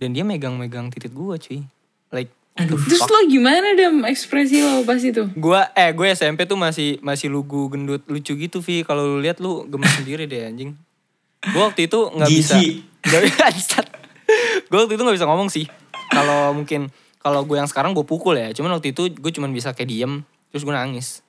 [0.00, 1.60] dan dia megang-megang titik gue cuy.
[2.08, 2.74] Like Aduh.
[2.74, 5.30] Terus lo gimana dam ekspresi lo pas itu?
[5.38, 9.38] Gua eh gue SMP tuh masih masih lugu gendut lucu gitu Vi kalau lu lihat
[9.38, 10.74] lu gemes sendiri deh anjing.
[11.54, 12.58] Gua waktu itu nggak bisa
[13.06, 13.22] nggak
[13.54, 13.78] bisa.
[14.68, 15.70] gue waktu itu nggak bisa ngomong sih.
[16.10, 18.50] Kalau mungkin kalau gue yang sekarang gue pukul ya.
[18.50, 20.12] Cuman waktu itu gue cuman bisa kayak diem
[20.48, 21.20] terus gue nangis.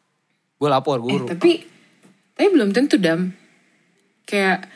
[0.55, 1.25] Gue lapor Eh, guru.
[1.25, 1.63] tapi
[2.33, 3.33] tapi belum tentu dam.
[4.23, 4.69] Kayak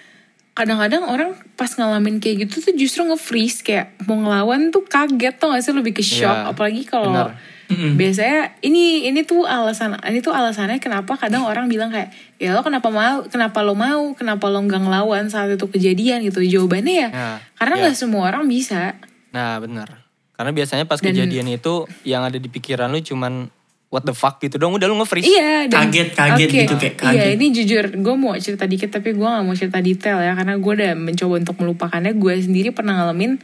[0.54, 5.50] kadang-kadang orang pas ngalamin kayak gitu tuh justru nge-freeze kayak mau ngelawan tuh kaget tuh
[5.50, 7.34] gak sih lebih ke shock Iya, apalagi kalau
[7.74, 12.62] biasanya ini ini tuh alasan ini tuh alasannya kenapa kadang orang bilang kayak ya lo
[12.62, 17.10] kenapa mau kenapa lo mau kenapa lo nggak ngelawan saat itu kejadian gitu jawabannya ya
[17.10, 17.82] Nah, karena iya.
[17.90, 18.94] nggak semua orang bisa
[19.34, 20.03] Nah benar.
[20.34, 23.54] Karena biasanya pas Dan- kejadian itu yang ada di pikiran lu cuman
[23.94, 24.74] what the fuck gitu dong.
[24.74, 25.30] Udah lu nge-freeze.
[25.30, 27.34] Iya, dan Kaget-kaget Oke, gitu, kayak Iya, kaget.
[27.38, 30.74] ini jujur, gue mau cerita dikit tapi gue gak mau cerita detail ya, karena gue
[30.74, 32.18] udah mencoba untuk melupakannya.
[32.18, 33.38] Gue sendiri pernah ngalamin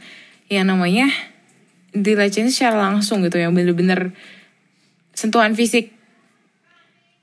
[0.50, 1.06] yang namanya
[1.94, 4.10] dilecehin secara langsung gitu, yang bener-bener
[5.14, 5.94] sentuhan fisik.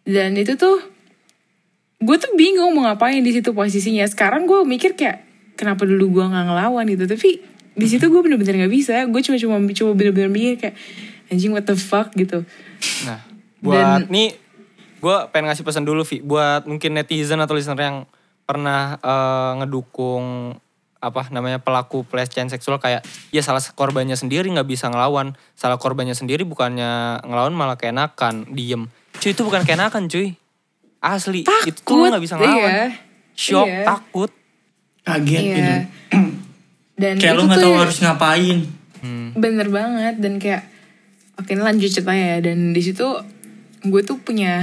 [0.07, 0.79] Dan itu tuh,
[1.99, 4.07] gue tuh bingung mau ngapain di situ posisinya.
[4.07, 5.27] Sekarang gue mikir kayak,
[5.59, 7.43] kenapa dulu gue nggak ngelawan gitu, tapi
[7.77, 9.05] di situ gue bener-bener nggak bisa.
[9.05, 10.75] Gue cuma cuma coba bener-bener mikir kayak,
[11.29, 12.41] anjing what the fuck gitu.
[13.05, 13.21] Nah,
[13.61, 14.33] buat nih
[14.97, 17.97] gue pengen ngasih pesan dulu Vi buat mungkin netizen atau listener yang
[18.49, 20.57] pernah eh, ngedukung
[20.97, 26.17] apa namanya pelaku pelecehan seksual kayak ya salah korbannya sendiri nggak bisa ngelawan salah korbannya
[26.17, 28.89] sendiri bukannya ngelawan malah keenakan diem
[29.21, 30.33] cuy itu bukan keenakan cuy
[30.97, 32.85] asli itu tuh lu nggak bisa ngelawan iya.
[33.37, 33.85] shock Iya.
[33.85, 34.31] takut
[35.05, 35.53] Kaget Iya.
[35.53, 35.73] gitu.
[36.97, 38.57] Dan Kayak itu lo gak tuh tahu ya harus ngapain.
[39.37, 40.65] bener banget dan kayak
[41.37, 42.37] oke ini lanjut ceritanya ya.
[42.51, 43.05] Dan di situ
[43.85, 44.53] gue tuh punya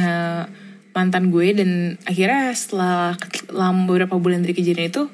[0.95, 1.71] mantan gue dan
[2.05, 3.15] akhirnya setelah
[3.55, 5.07] lama beberapa bulan dari kejadian itu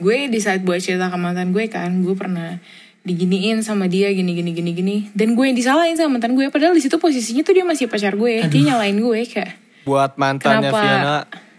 [0.00, 1.90] gue decide buat cerita ke mantan gue kan.
[2.06, 2.62] Gue pernah
[3.02, 4.96] diginiin sama dia gini gini gini gini.
[5.10, 8.14] Dan gue yang disalahin sama mantan gue padahal di situ posisinya tuh dia masih pacar
[8.14, 8.46] gue.
[8.46, 10.78] Dia nyalain gue kayak buat mantannya Kenapa?
[10.78, 11.16] Fiona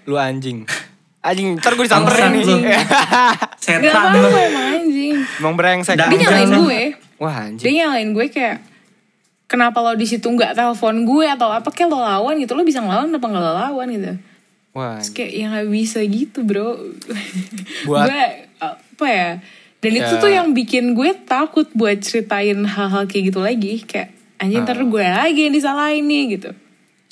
[0.07, 0.63] lu anjing.
[1.21, 2.47] Anjing ntar gue disamperin nih
[3.61, 4.11] Setan.
[4.17, 4.27] Lo.
[4.27, 5.15] emang anjing.
[5.37, 5.95] Emang brengsek.
[5.95, 6.81] Dia nyalain gue.
[7.15, 7.61] Wah anjing.
[7.61, 8.57] Dia nyalain gue kayak
[9.45, 11.69] kenapa lo di situ nggak telepon gue atau apa?
[11.69, 12.51] Kayak lo lawan gitu.
[12.51, 14.11] Lo bisa ngelawan apa nggak lawan gitu.
[14.71, 16.73] Wah Terus kayak ya nggak bisa gitu bro.
[17.85, 18.23] Buat- gue
[18.57, 19.29] apa ya?
[19.81, 20.21] Dan itu Ya.
[20.21, 23.81] tuh yang bikin gue takut buat ceritain hal-hal kayak gitu lagi.
[23.81, 24.65] Kayak anjing Ah.
[24.65, 26.49] ntar gue lagi yang disalahin nih gitu.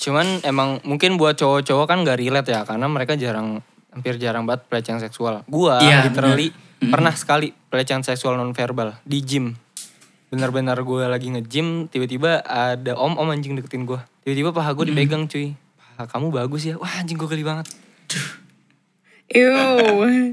[0.00, 2.64] Cuman emang mungkin buat cowok-cowok kan gak relate ya.
[2.64, 3.60] Karena mereka jarang
[3.90, 5.42] hampir jarang banget pelecehan seksual.
[5.46, 6.50] Gua Iya, literally
[6.80, 9.52] pernah sekali pelecehan seksual non verbal di gym.
[10.30, 13.98] Bener-bener gue lagi nge-gym tiba-tiba ada om-om anjing deketin gue.
[14.22, 15.58] Tiba-tiba paha gue dipegang cuy.
[15.74, 16.78] Paha kamu bagus ya.
[16.78, 17.66] Wah anjing gue geli banget.
[19.30, 19.50] Ew.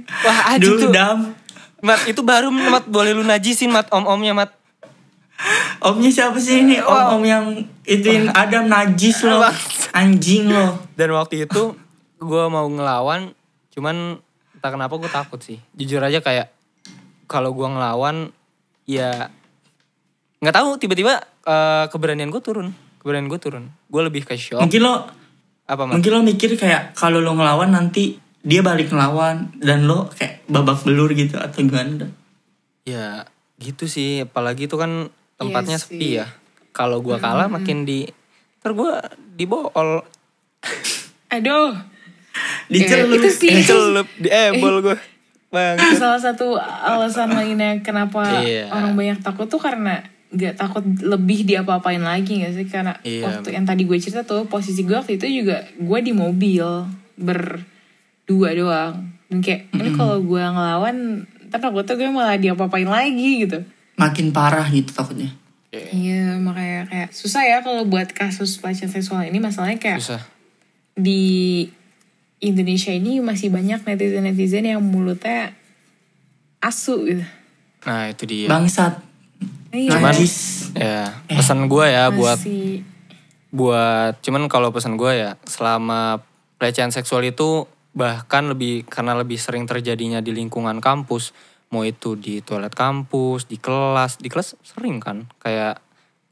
[0.05, 0.93] Wah anjing Aduh, tuh.
[0.93, 1.33] dam.
[1.81, 4.51] Mat itu baru mat boleh lu najisin mat om-omnya mat.
[5.77, 6.81] Omnya siapa sih ini?
[6.81, 7.45] Om-om yang
[7.85, 9.45] ituin Adam najis lo.
[9.93, 10.81] Anjing lo.
[10.97, 11.77] Dan waktu itu
[12.17, 13.36] gue mau ngelawan,
[13.77, 14.17] cuman
[14.57, 15.61] entah kenapa gue takut sih.
[15.77, 16.49] Jujur aja kayak
[17.29, 18.33] kalau gue ngelawan,
[18.83, 19.29] ya
[20.41, 23.69] nggak tahu tiba-tiba eh, keberanian gue turun, keberanian gue turun.
[23.85, 24.65] Gue lebih ke shock.
[24.65, 25.05] Mungkin lo
[25.67, 25.93] Apa mat?
[25.99, 30.81] mungkin lo mikir kayak kalau lo ngelawan nanti dia balik ngelawan dan lo kayak babak
[30.81, 32.09] belur gitu atau gimana?
[32.81, 33.27] Ya
[33.59, 34.25] gitu sih.
[34.25, 36.17] Apalagi itu kan tempatnya Iya sepi sih.
[36.17, 36.25] ya.
[36.73, 38.05] Kalau gue kalah makin di,
[38.57, 38.93] ter gue
[39.33, 40.01] dibool,
[41.27, 41.73] aduh
[42.67, 43.17] Dicelup.
[43.17, 43.51] itu sih.
[43.53, 44.97] dicelup, diebol gue.
[45.47, 45.79] Bang.
[46.01, 48.67] salah satu alasan lainnya kenapa Iya.
[48.67, 53.55] orang banyak takut tuh karena nggak takut lebih diapa-apain lagi gak sih karena Iya, waktu
[53.55, 56.67] yang tadi gue cerita tuh posisi gue waktu itu juga gue di mobil
[57.15, 58.95] berdua doang
[59.27, 63.63] dan kayak ini kalau gue ngelawan ntar takutnya gue malah diapa-apain lagi gitu
[63.95, 65.31] Makin parah gitu takutnya.
[65.71, 70.21] iya makanya kayak susah ya kalau buat kasus pelecehan seksual ini masalahnya kayak Susah.
[70.93, 71.67] di
[72.37, 75.57] Indonesia ini masih banyak netizen-netizen yang mulutnya
[76.61, 77.25] asu gitu
[77.87, 78.51] Nah itu dia.
[78.51, 78.99] Bangsat.
[79.71, 79.95] Iya.
[79.95, 80.15] Cuman
[80.75, 80.99] ya
[81.31, 82.83] pesan gue ya buat Masih-
[83.47, 86.19] buat cuman kalau pesan gue ya selama
[86.59, 87.63] pelecehan seksual itu
[87.95, 91.31] bahkan lebih karena lebih sering terjadinya di lingkungan kampus
[91.71, 95.79] mau itu di toilet kampus di kelas di kelas sering kan kayak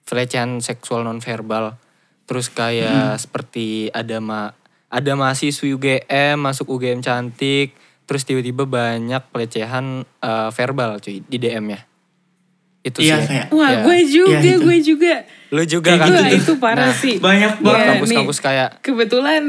[0.04, 1.80] pelecehan seksual non verbal
[2.28, 4.52] terus kayak seperti ada ma
[4.96, 11.66] ada mahasiswi UGM masuk UGM cantik terus tiba-tiba banyak pelecehan eh, verbal cuy di DM
[11.70, 11.82] ya
[12.82, 13.82] itu Iya sih kayak Wah, Ya.
[13.82, 14.62] gue juga, Iya, itu.
[14.62, 15.14] gue juga.
[15.50, 17.18] lu juga kan gitu itu parah Nah, sih.
[17.18, 19.44] banyak Iya, banget kampus-kampus kayak Kebetulan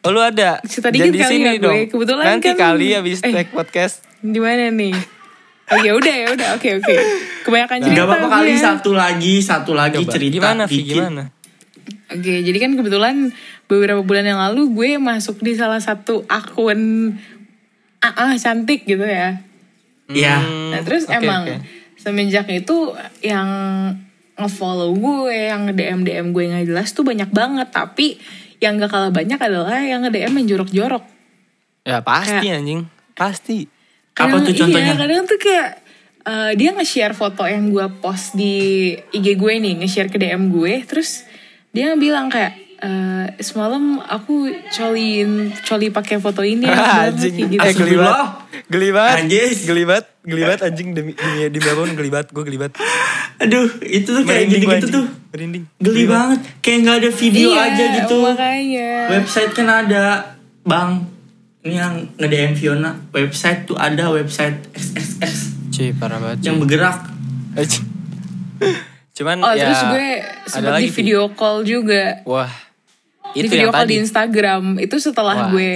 [0.00, 0.60] Oh lu ada?
[0.62, 1.64] Cerita dikit di kali sini ya gue.
[1.64, 1.80] dong.
[1.88, 3.32] Kebetulan Nanti kan- kali habis eh.
[3.32, 4.04] take podcast.
[4.20, 4.92] di mana nih?
[5.66, 6.94] Oh ya udah ya udah oke oke.
[7.40, 7.96] Kebanyakan cerita.
[7.96, 8.60] Gak apa-apa kali gue.
[8.60, 10.76] satu lagi, satu lagi Coba, cerita gimana Vi?
[10.78, 10.96] dikit.
[11.00, 11.22] Gimana?
[12.14, 13.34] Oke, jadi kan kebetulan
[13.66, 17.12] beberapa bulan yang lalu gue masuk di salah satu akun
[17.98, 19.42] AA cantik gitu ya.
[20.06, 20.36] Iya.
[20.70, 21.56] Nah terus oke, emang oke.
[21.98, 23.48] semenjak itu yang
[24.38, 27.68] nge-follow gue, yang nge-DM DM gue nggak jelas tuh banyak banget.
[27.72, 28.18] Tapi
[28.62, 31.04] yang gak kalah banyak adalah yang nge-DM yang jorok-jorok.
[31.84, 32.88] Ya pasti anjing.
[33.12, 33.68] Pasti.
[34.14, 34.94] Apa tuh contohnya?
[34.94, 35.70] Iya, kadang tuh kayak
[36.24, 40.80] eh, dia nge-share foto yang gue post di IG gue nih, nge-share ke DM gue,
[40.86, 41.28] terus
[41.74, 47.50] dia bilang kayak eh, semalam aku colin coli pakai foto ini ya, anjing.
[47.50, 47.58] gitu.
[47.58, 48.14] Eh gelibat.
[48.66, 49.14] Gelibat.
[49.20, 49.66] Anjis.
[49.66, 50.04] Gelibat.
[50.22, 52.26] Gelibat anjing demi demi demi apa pun gelibat.
[52.30, 52.72] Gue gelibat.
[53.36, 54.94] Aduh, itu tuh kayak gitu-gitu anjing.
[54.94, 55.06] tuh.
[55.30, 55.64] Merinding.
[55.76, 56.40] Geli banget.
[56.60, 58.16] Kayak nggak ada video Iya, aja gitu.
[58.22, 58.90] Makanya.
[59.10, 60.04] Website kan ada,
[60.62, 61.10] Bang.
[61.60, 62.94] Ini yang nge-DM Fiona.
[63.10, 65.32] Website tuh ada website XXX
[65.72, 66.38] Cuy parah banget.
[66.44, 67.08] yang bergerak.
[69.14, 70.08] Cuman Oh ya terus gue
[70.60, 70.94] lagi, di Vi.
[70.98, 72.20] video call juga.
[72.26, 72.50] Wah.
[73.30, 73.90] di Itu video yang call tadi.
[73.90, 74.64] di Instagram.
[74.78, 75.50] Itu setelah Wah.
[75.50, 75.72] gue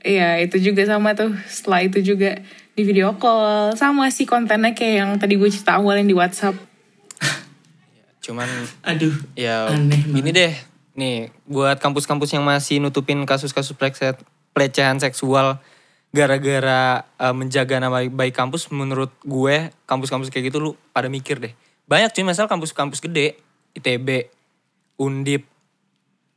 [0.00, 2.40] Iya itu juga sama tuh Setelah itu juga
[2.72, 6.56] di video call Sama sih kontennya kayak yang tadi gue cerita awal yang di Whatsapp
[8.24, 8.48] Cuman
[8.80, 9.12] Aduh.
[9.36, 10.52] Ya, Aneh ini deh.
[10.96, 14.16] Nih, buat kampus-kampus yang masih nutupin kasus-kasus pelecehan,
[14.52, 15.56] pelecehan seksual
[16.10, 21.54] gara-gara eh, menjaga nama baik kampus, menurut gue kampus-kampus kayak gitu lu pada mikir deh.
[21.90, 23.34] Banyak cuy, misal kampus-kampus gede,
[23.74, 24.30] ITB,
[25.02, 25.42] Undip,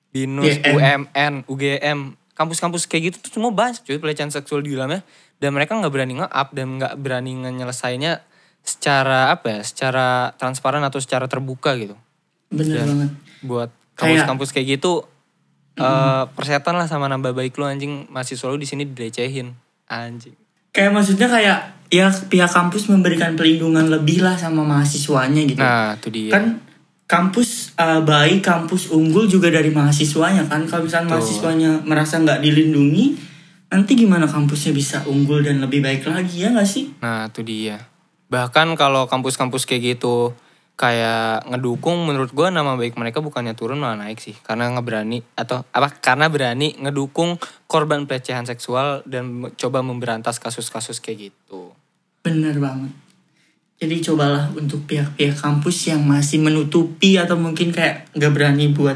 [0.09, 0.73] BINUS, UGM.
[0.73, 1.99] UMN, UGM,
[2.33, 5.05] kampus-kampus kayak gitu tuh semua banyak cuy pelecehan seksual di dalamnya.
[5.37, 8.25] Dan mereka nggak berani nge-up dan nggak berani nyelesainnya
[8.65, 11.93] secara apa ya, secara transparan atau secara terbuka gitu.
[12.49, 13.11] Bener Dan banget.
[13.45, 15.05] buat kampus-kampus kayak gitu
[15.73, 18.09] eh persetan lah sama nambah baik lu anjing.
[18.09, 19.57] Masih selalu di sini dilecehin.
[19.89, 20.37] Anjing.
[20.73, 25.61] Kayak maksudnya kayak ya pihak kampus memberikan pelindungan lebih lah sama mahasiswanya gitu.
[25.61, 26.45] nah itu dia kan
[27.03, 30.65] kampus uh, baik, kampus unggul juga dari mahasiswanya kan.
[30.65, 33.13] Kalau misalnya mahasiswanya merasa nggak dilindungi,
[33.73, 36.93] nanti gimana kampusnya bisa unggul dan lebih baik lagi ya nggak sih?
[37.01, 37.81] nah itu dia
[38.29, 40.37] bahkan kalau kampus-kampus kayak gitu
[40.77, 45.65] kayak ngedukung menurut gua nama baik mereka bukannya turun malah naik sih karena ngeberani atau
[45.73, 51.73] apa karena berani ngedukung korban pelecehan seksual dan coba memberantas kasus-kasus kayak gitu
[52.23, 52.91] Bener banget.
[53.83, 58.95] Jadi cobalah untuk pihak-pihak kampus yang masih menutupi atau mungkin kayak nggak berani buat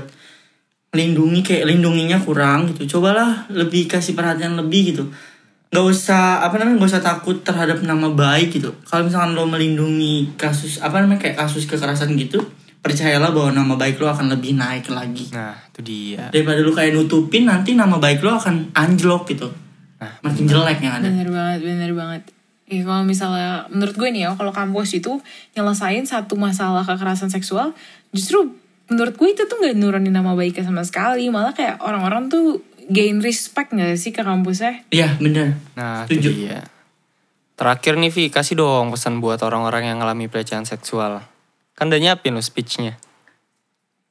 [0.96, 2.98] melindungi kayak lindunginya kurang gitu.
[2.98, 5.12] Cobalah lebih kasih perhatian lebih gitu.
[5.68, 8.72] Gak usah apa namanya gak usah takut terhadap nama baik gitu.
[8.88, 12.40] Kalau misalkan lo melindungi kasus apa namanya kayak kasus kekerasan gitu,
[12.80, 15.28] percayalah bahwa nama baik lo akan lebih naik lagi.
[15.36, 19.52] nah itu dia Daripada lo kayak nutupin nanti nama baik lo akan anjlok gitu.
[20.00, 21.12] Nah, Makin jelek yang ada.
[21.12, 22.22] Bener banget, bener banget.
[22.68, 25.24] Ya kalau misalnya menurut gue nih ya, kalau kampus itu
[25.56, 27.72] nyelesain satu masalah kekerasan seksual,
[28.12, 28.52] justru
[28.92, 31.32] menurut gue itu tuh gak nurunin nama baiknya sama sekali.
[31.32, 32.60] Malah kayak orang-orang tuh
[32.92, 34.84] gain respect gak sih ke kampusnya?
[34.92, 35.56] Iya bener.
[35.80, 36.30] Nah, Setuju.
[36.36, 36.60] dia.
[37.56, 41.24] Terakhir nih Vi, kasih dong pesan buat orang-orang yang ngalami pelecehan seksual.
[41.74, 43.00] Kan udah nyiapin lo speech-nya.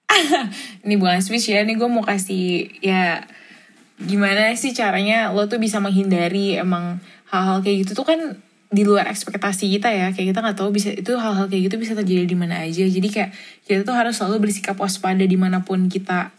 [0.86, 3.26] Ini bukan speech ya, ini gue mau kasih ya
[4.00, 7.00] gimana sih caranya lo tuh bisa menghindari emang
[7.32, 8.20] hal-hal kayak gitu tuh kan
[8.66, 11.94] di luar ekspektasi kita ya kayak kita nggak tahu bisa itu hal-hal kayak gitu bisa
[11.94, 12.82] terjadi di mana aja.
[12.82, 13.30] Jadi kayak
[13.62, 16.34] kita tuh harus selalu bersikap waspada di mana pun kita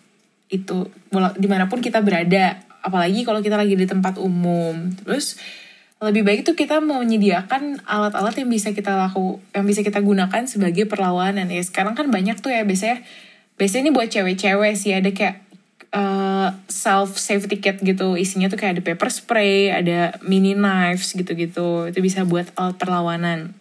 [0.51, 0.91] itu
[1.39, 2.59] di mana pun kita berada.
[2.83, 4.91] Apalagi kalau kita lagi di tempat umum.
[5.03, 5.39] Terus
[5.97, 10.43] lebih baik tuh kita mau menyediakan alat-alat yang bisa kita laku yang bisa kita gunakan
[10.45, 11.47] sebagai perlawanan.
[11.47, 13.07] Ya sekarang kan banyak tuh ya biasanya
[13.55, 15.46] biasanya ini buat cewek-cewek sih ada kayak
[15.93, 18.17] uh, self safety kit gitu.
[18.19, 21.91] Isinya tuh kayak ada pepper spray ada mini knives gitu-gitu.
[21.91, 23.55] Itu bisa buat alat perlawanan.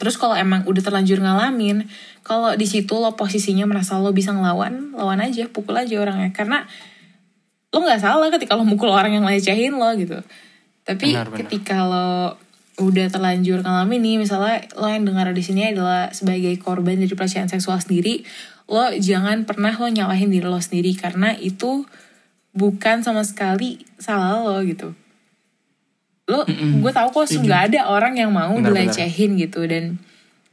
[0.00, 1.84] Terus kalau emang udah terlanjur ngalamin
[2.24, 6.32] kalau di situ lo posisinya merasa lo bisa ngelawan lawan aja pukul aja orangnya.
[6.32, 6.64] Karena
[7.70, 10.16] lo nggak salah ketika lo mukul orang yang lecehin lo gitu.
[10.88, 11.38] Tapi Benar, benar.
[11.44, 12.40] ketika lo
[12.80, 17.44] udah terlanjur ngalamin nih misalnya lo yang dengar di sini adalah sebagai korban dari pelecehan
[17.52, 18.24] seksual sendiri
[18.70, 21.82] lo jangan pernah lo nyalahin diri lo sendiri karena itu
[22.54, 24.94] bukan sama sekali salah lo gitu.
[26.30, 28.94] Lo gue tahu kok nggak ada orang yang mau Benar-benar.
[28.94, 29.98] dilecehin gitu dan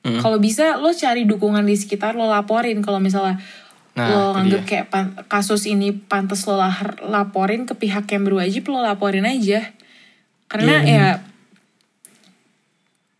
[0.01, 3.37] kalau bisa lo cari dukungan di sekitar lo laporin kalau misalnya
[3.97, 4.69] Nah, lo anggap dia.
[4.69, 6.53] kayak pan- kasus ini pantas lo
[7.01, 9.73] laporin ke pihak yang berwajib lo laporin aja.
[10.45, 11.07] Karena Iya, ya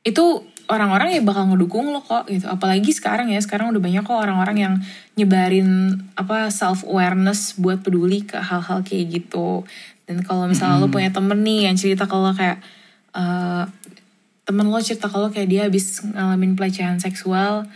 [0.06, 0.26] itu
[0.68, 2.48] orang-orang ya bakal ngedukung lo kok gitu.
[2.48, 4.74] Apalagi sekarang ya sekarang udah banyak kok orang-orang yang
[5.16, 9.64] nyebarin apa self awareness buat peduli ke hal-hal kayak gitu.
[10.08, 12.64] Dan kalau misalnya lo punya temen nih yang cerita kalau kayak
[13.16, 13.64] eh,
[14.48, 17.68] temen lo cerita kalau kayak dia habis ngalamin pelecehan seksual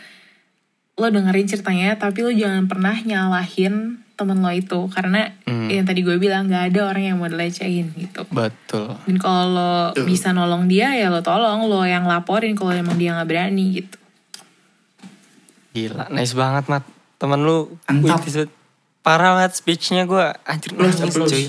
[0.95, 5.33] lo dengerin ceritanya tapi lo jangan pernah nyalahin temen lo itu karena
[5.67, 8.93] yang tadi gue bilang nggak ada orang yang mau dilecehin gitu Betul.
[9.01, 9.71] dan kalau lo
[10.03, 13.97] bisa nolong dia ya lo tolong lo yang laporin kalau emang dia nggak berani gitu
[15.71, 16.83] Gila, nice banget Mat.
[17.15, 18.27] Temen lu Mantap.
[18.27, 18.43] wih,
[18.99, 21.31] parah banget speechnya gue anjir applause.
[21.31, 21.47] cuy.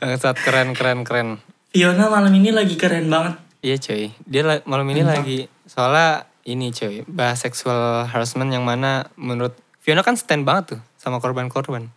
[0.00, 1.28] Bangsat keren keren keren.
[1.70, 3.38] Fiona malam ini lagi keren banget.
[3.60, 9.08] Iya cuy, dia la- malam ini lagi soalnya ini cuy bahas sexual harassment yang mana
[9.14, 11.88] menurut Fiona kan stand banget tuh sama korban-korban.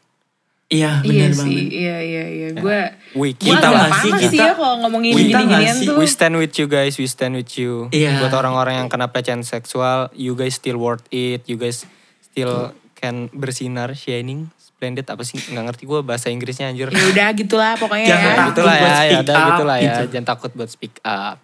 [0.68, 1.76] Iya iya benar sih banget.
[1.76, 2.80] iya iya iya gue
[3.14, 5.76] We gue kita agak nggak sih, panas sih kita- ya kalau ngomongin kita nggak gini-ginian
[5.76, 7.92] sih, tuh We stand with you guys, we stand with you.
[7.92, 8.18] Iya.
[8.18, 11.84] Buat orang-orang yang kena pelecehan seksual, you guys still worth it, you guys
[12.22, 15.38] still can bersinar, shining, splendid apa sih?
[15.38, 16.90] Nggak ngerti gue bahasa Inggrisnya anjir.
[16.90, 18.34] ya udah gitulah pokoknya Jangan ya.
[18.34, 20.04] takut Gitulah ya, buat ya speak udah up, gitulah ya, gitu.
[20.10, 21.38] jangan takut buat speak up.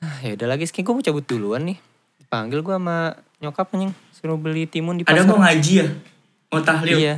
[0.00, 1.78] Ah, Ya udah lagi, gue mau cabut duluan nih.
[2.34, 5.22] Dipanggil gue sama nyokap anjing, suruh beli timun di pasar.
[5.22, 5.86] Ada mau ngaji ya?
[6.50, 6.96] Mau tahlil?
[6.98, 7.14] Iya.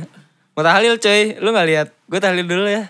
[0.53, 1.87] Mau tahlil coy, lu gak lihat?
[2.05, 2.85] Gue tahlil dulu ya.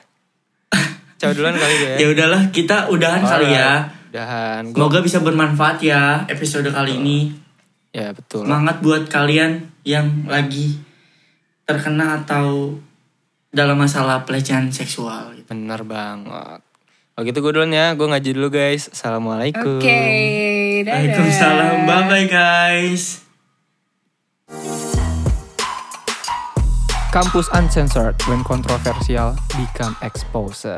[1.23, 1.97] Coba duluan kali gue ya.
[2.03, 3.87] Ya udahlah kita udahan kali ya.
[4.11, 4.61] Udahan.
[4.75, 7.31] Gua, Semoga bisa bermanfaat ya episode kali ini.
[7.95, 8.43] ya betul.
[8.43, 10.83] Semangat buat kalian yang lagi
[11.63, 12.75] terkena atau
[13.55, 15.31] dalam masalah pelecehan seksual.
[15.31, 15.47] gitu.
[15.47, 16.59] Bener banget.
[17.17, 18.93] Kalau gitu gue duluan ya, gue ngaji dulu guys.
[18.93, 19.81] Assalamualaikum.
[19.81, 20.01] oke
[20.85, 21.75] dadah Waalaikumsalam.
[21.89, 23.25] Bye bye guys.
[27.09, 30.69] Kampus Uncensored when controversial become exposed.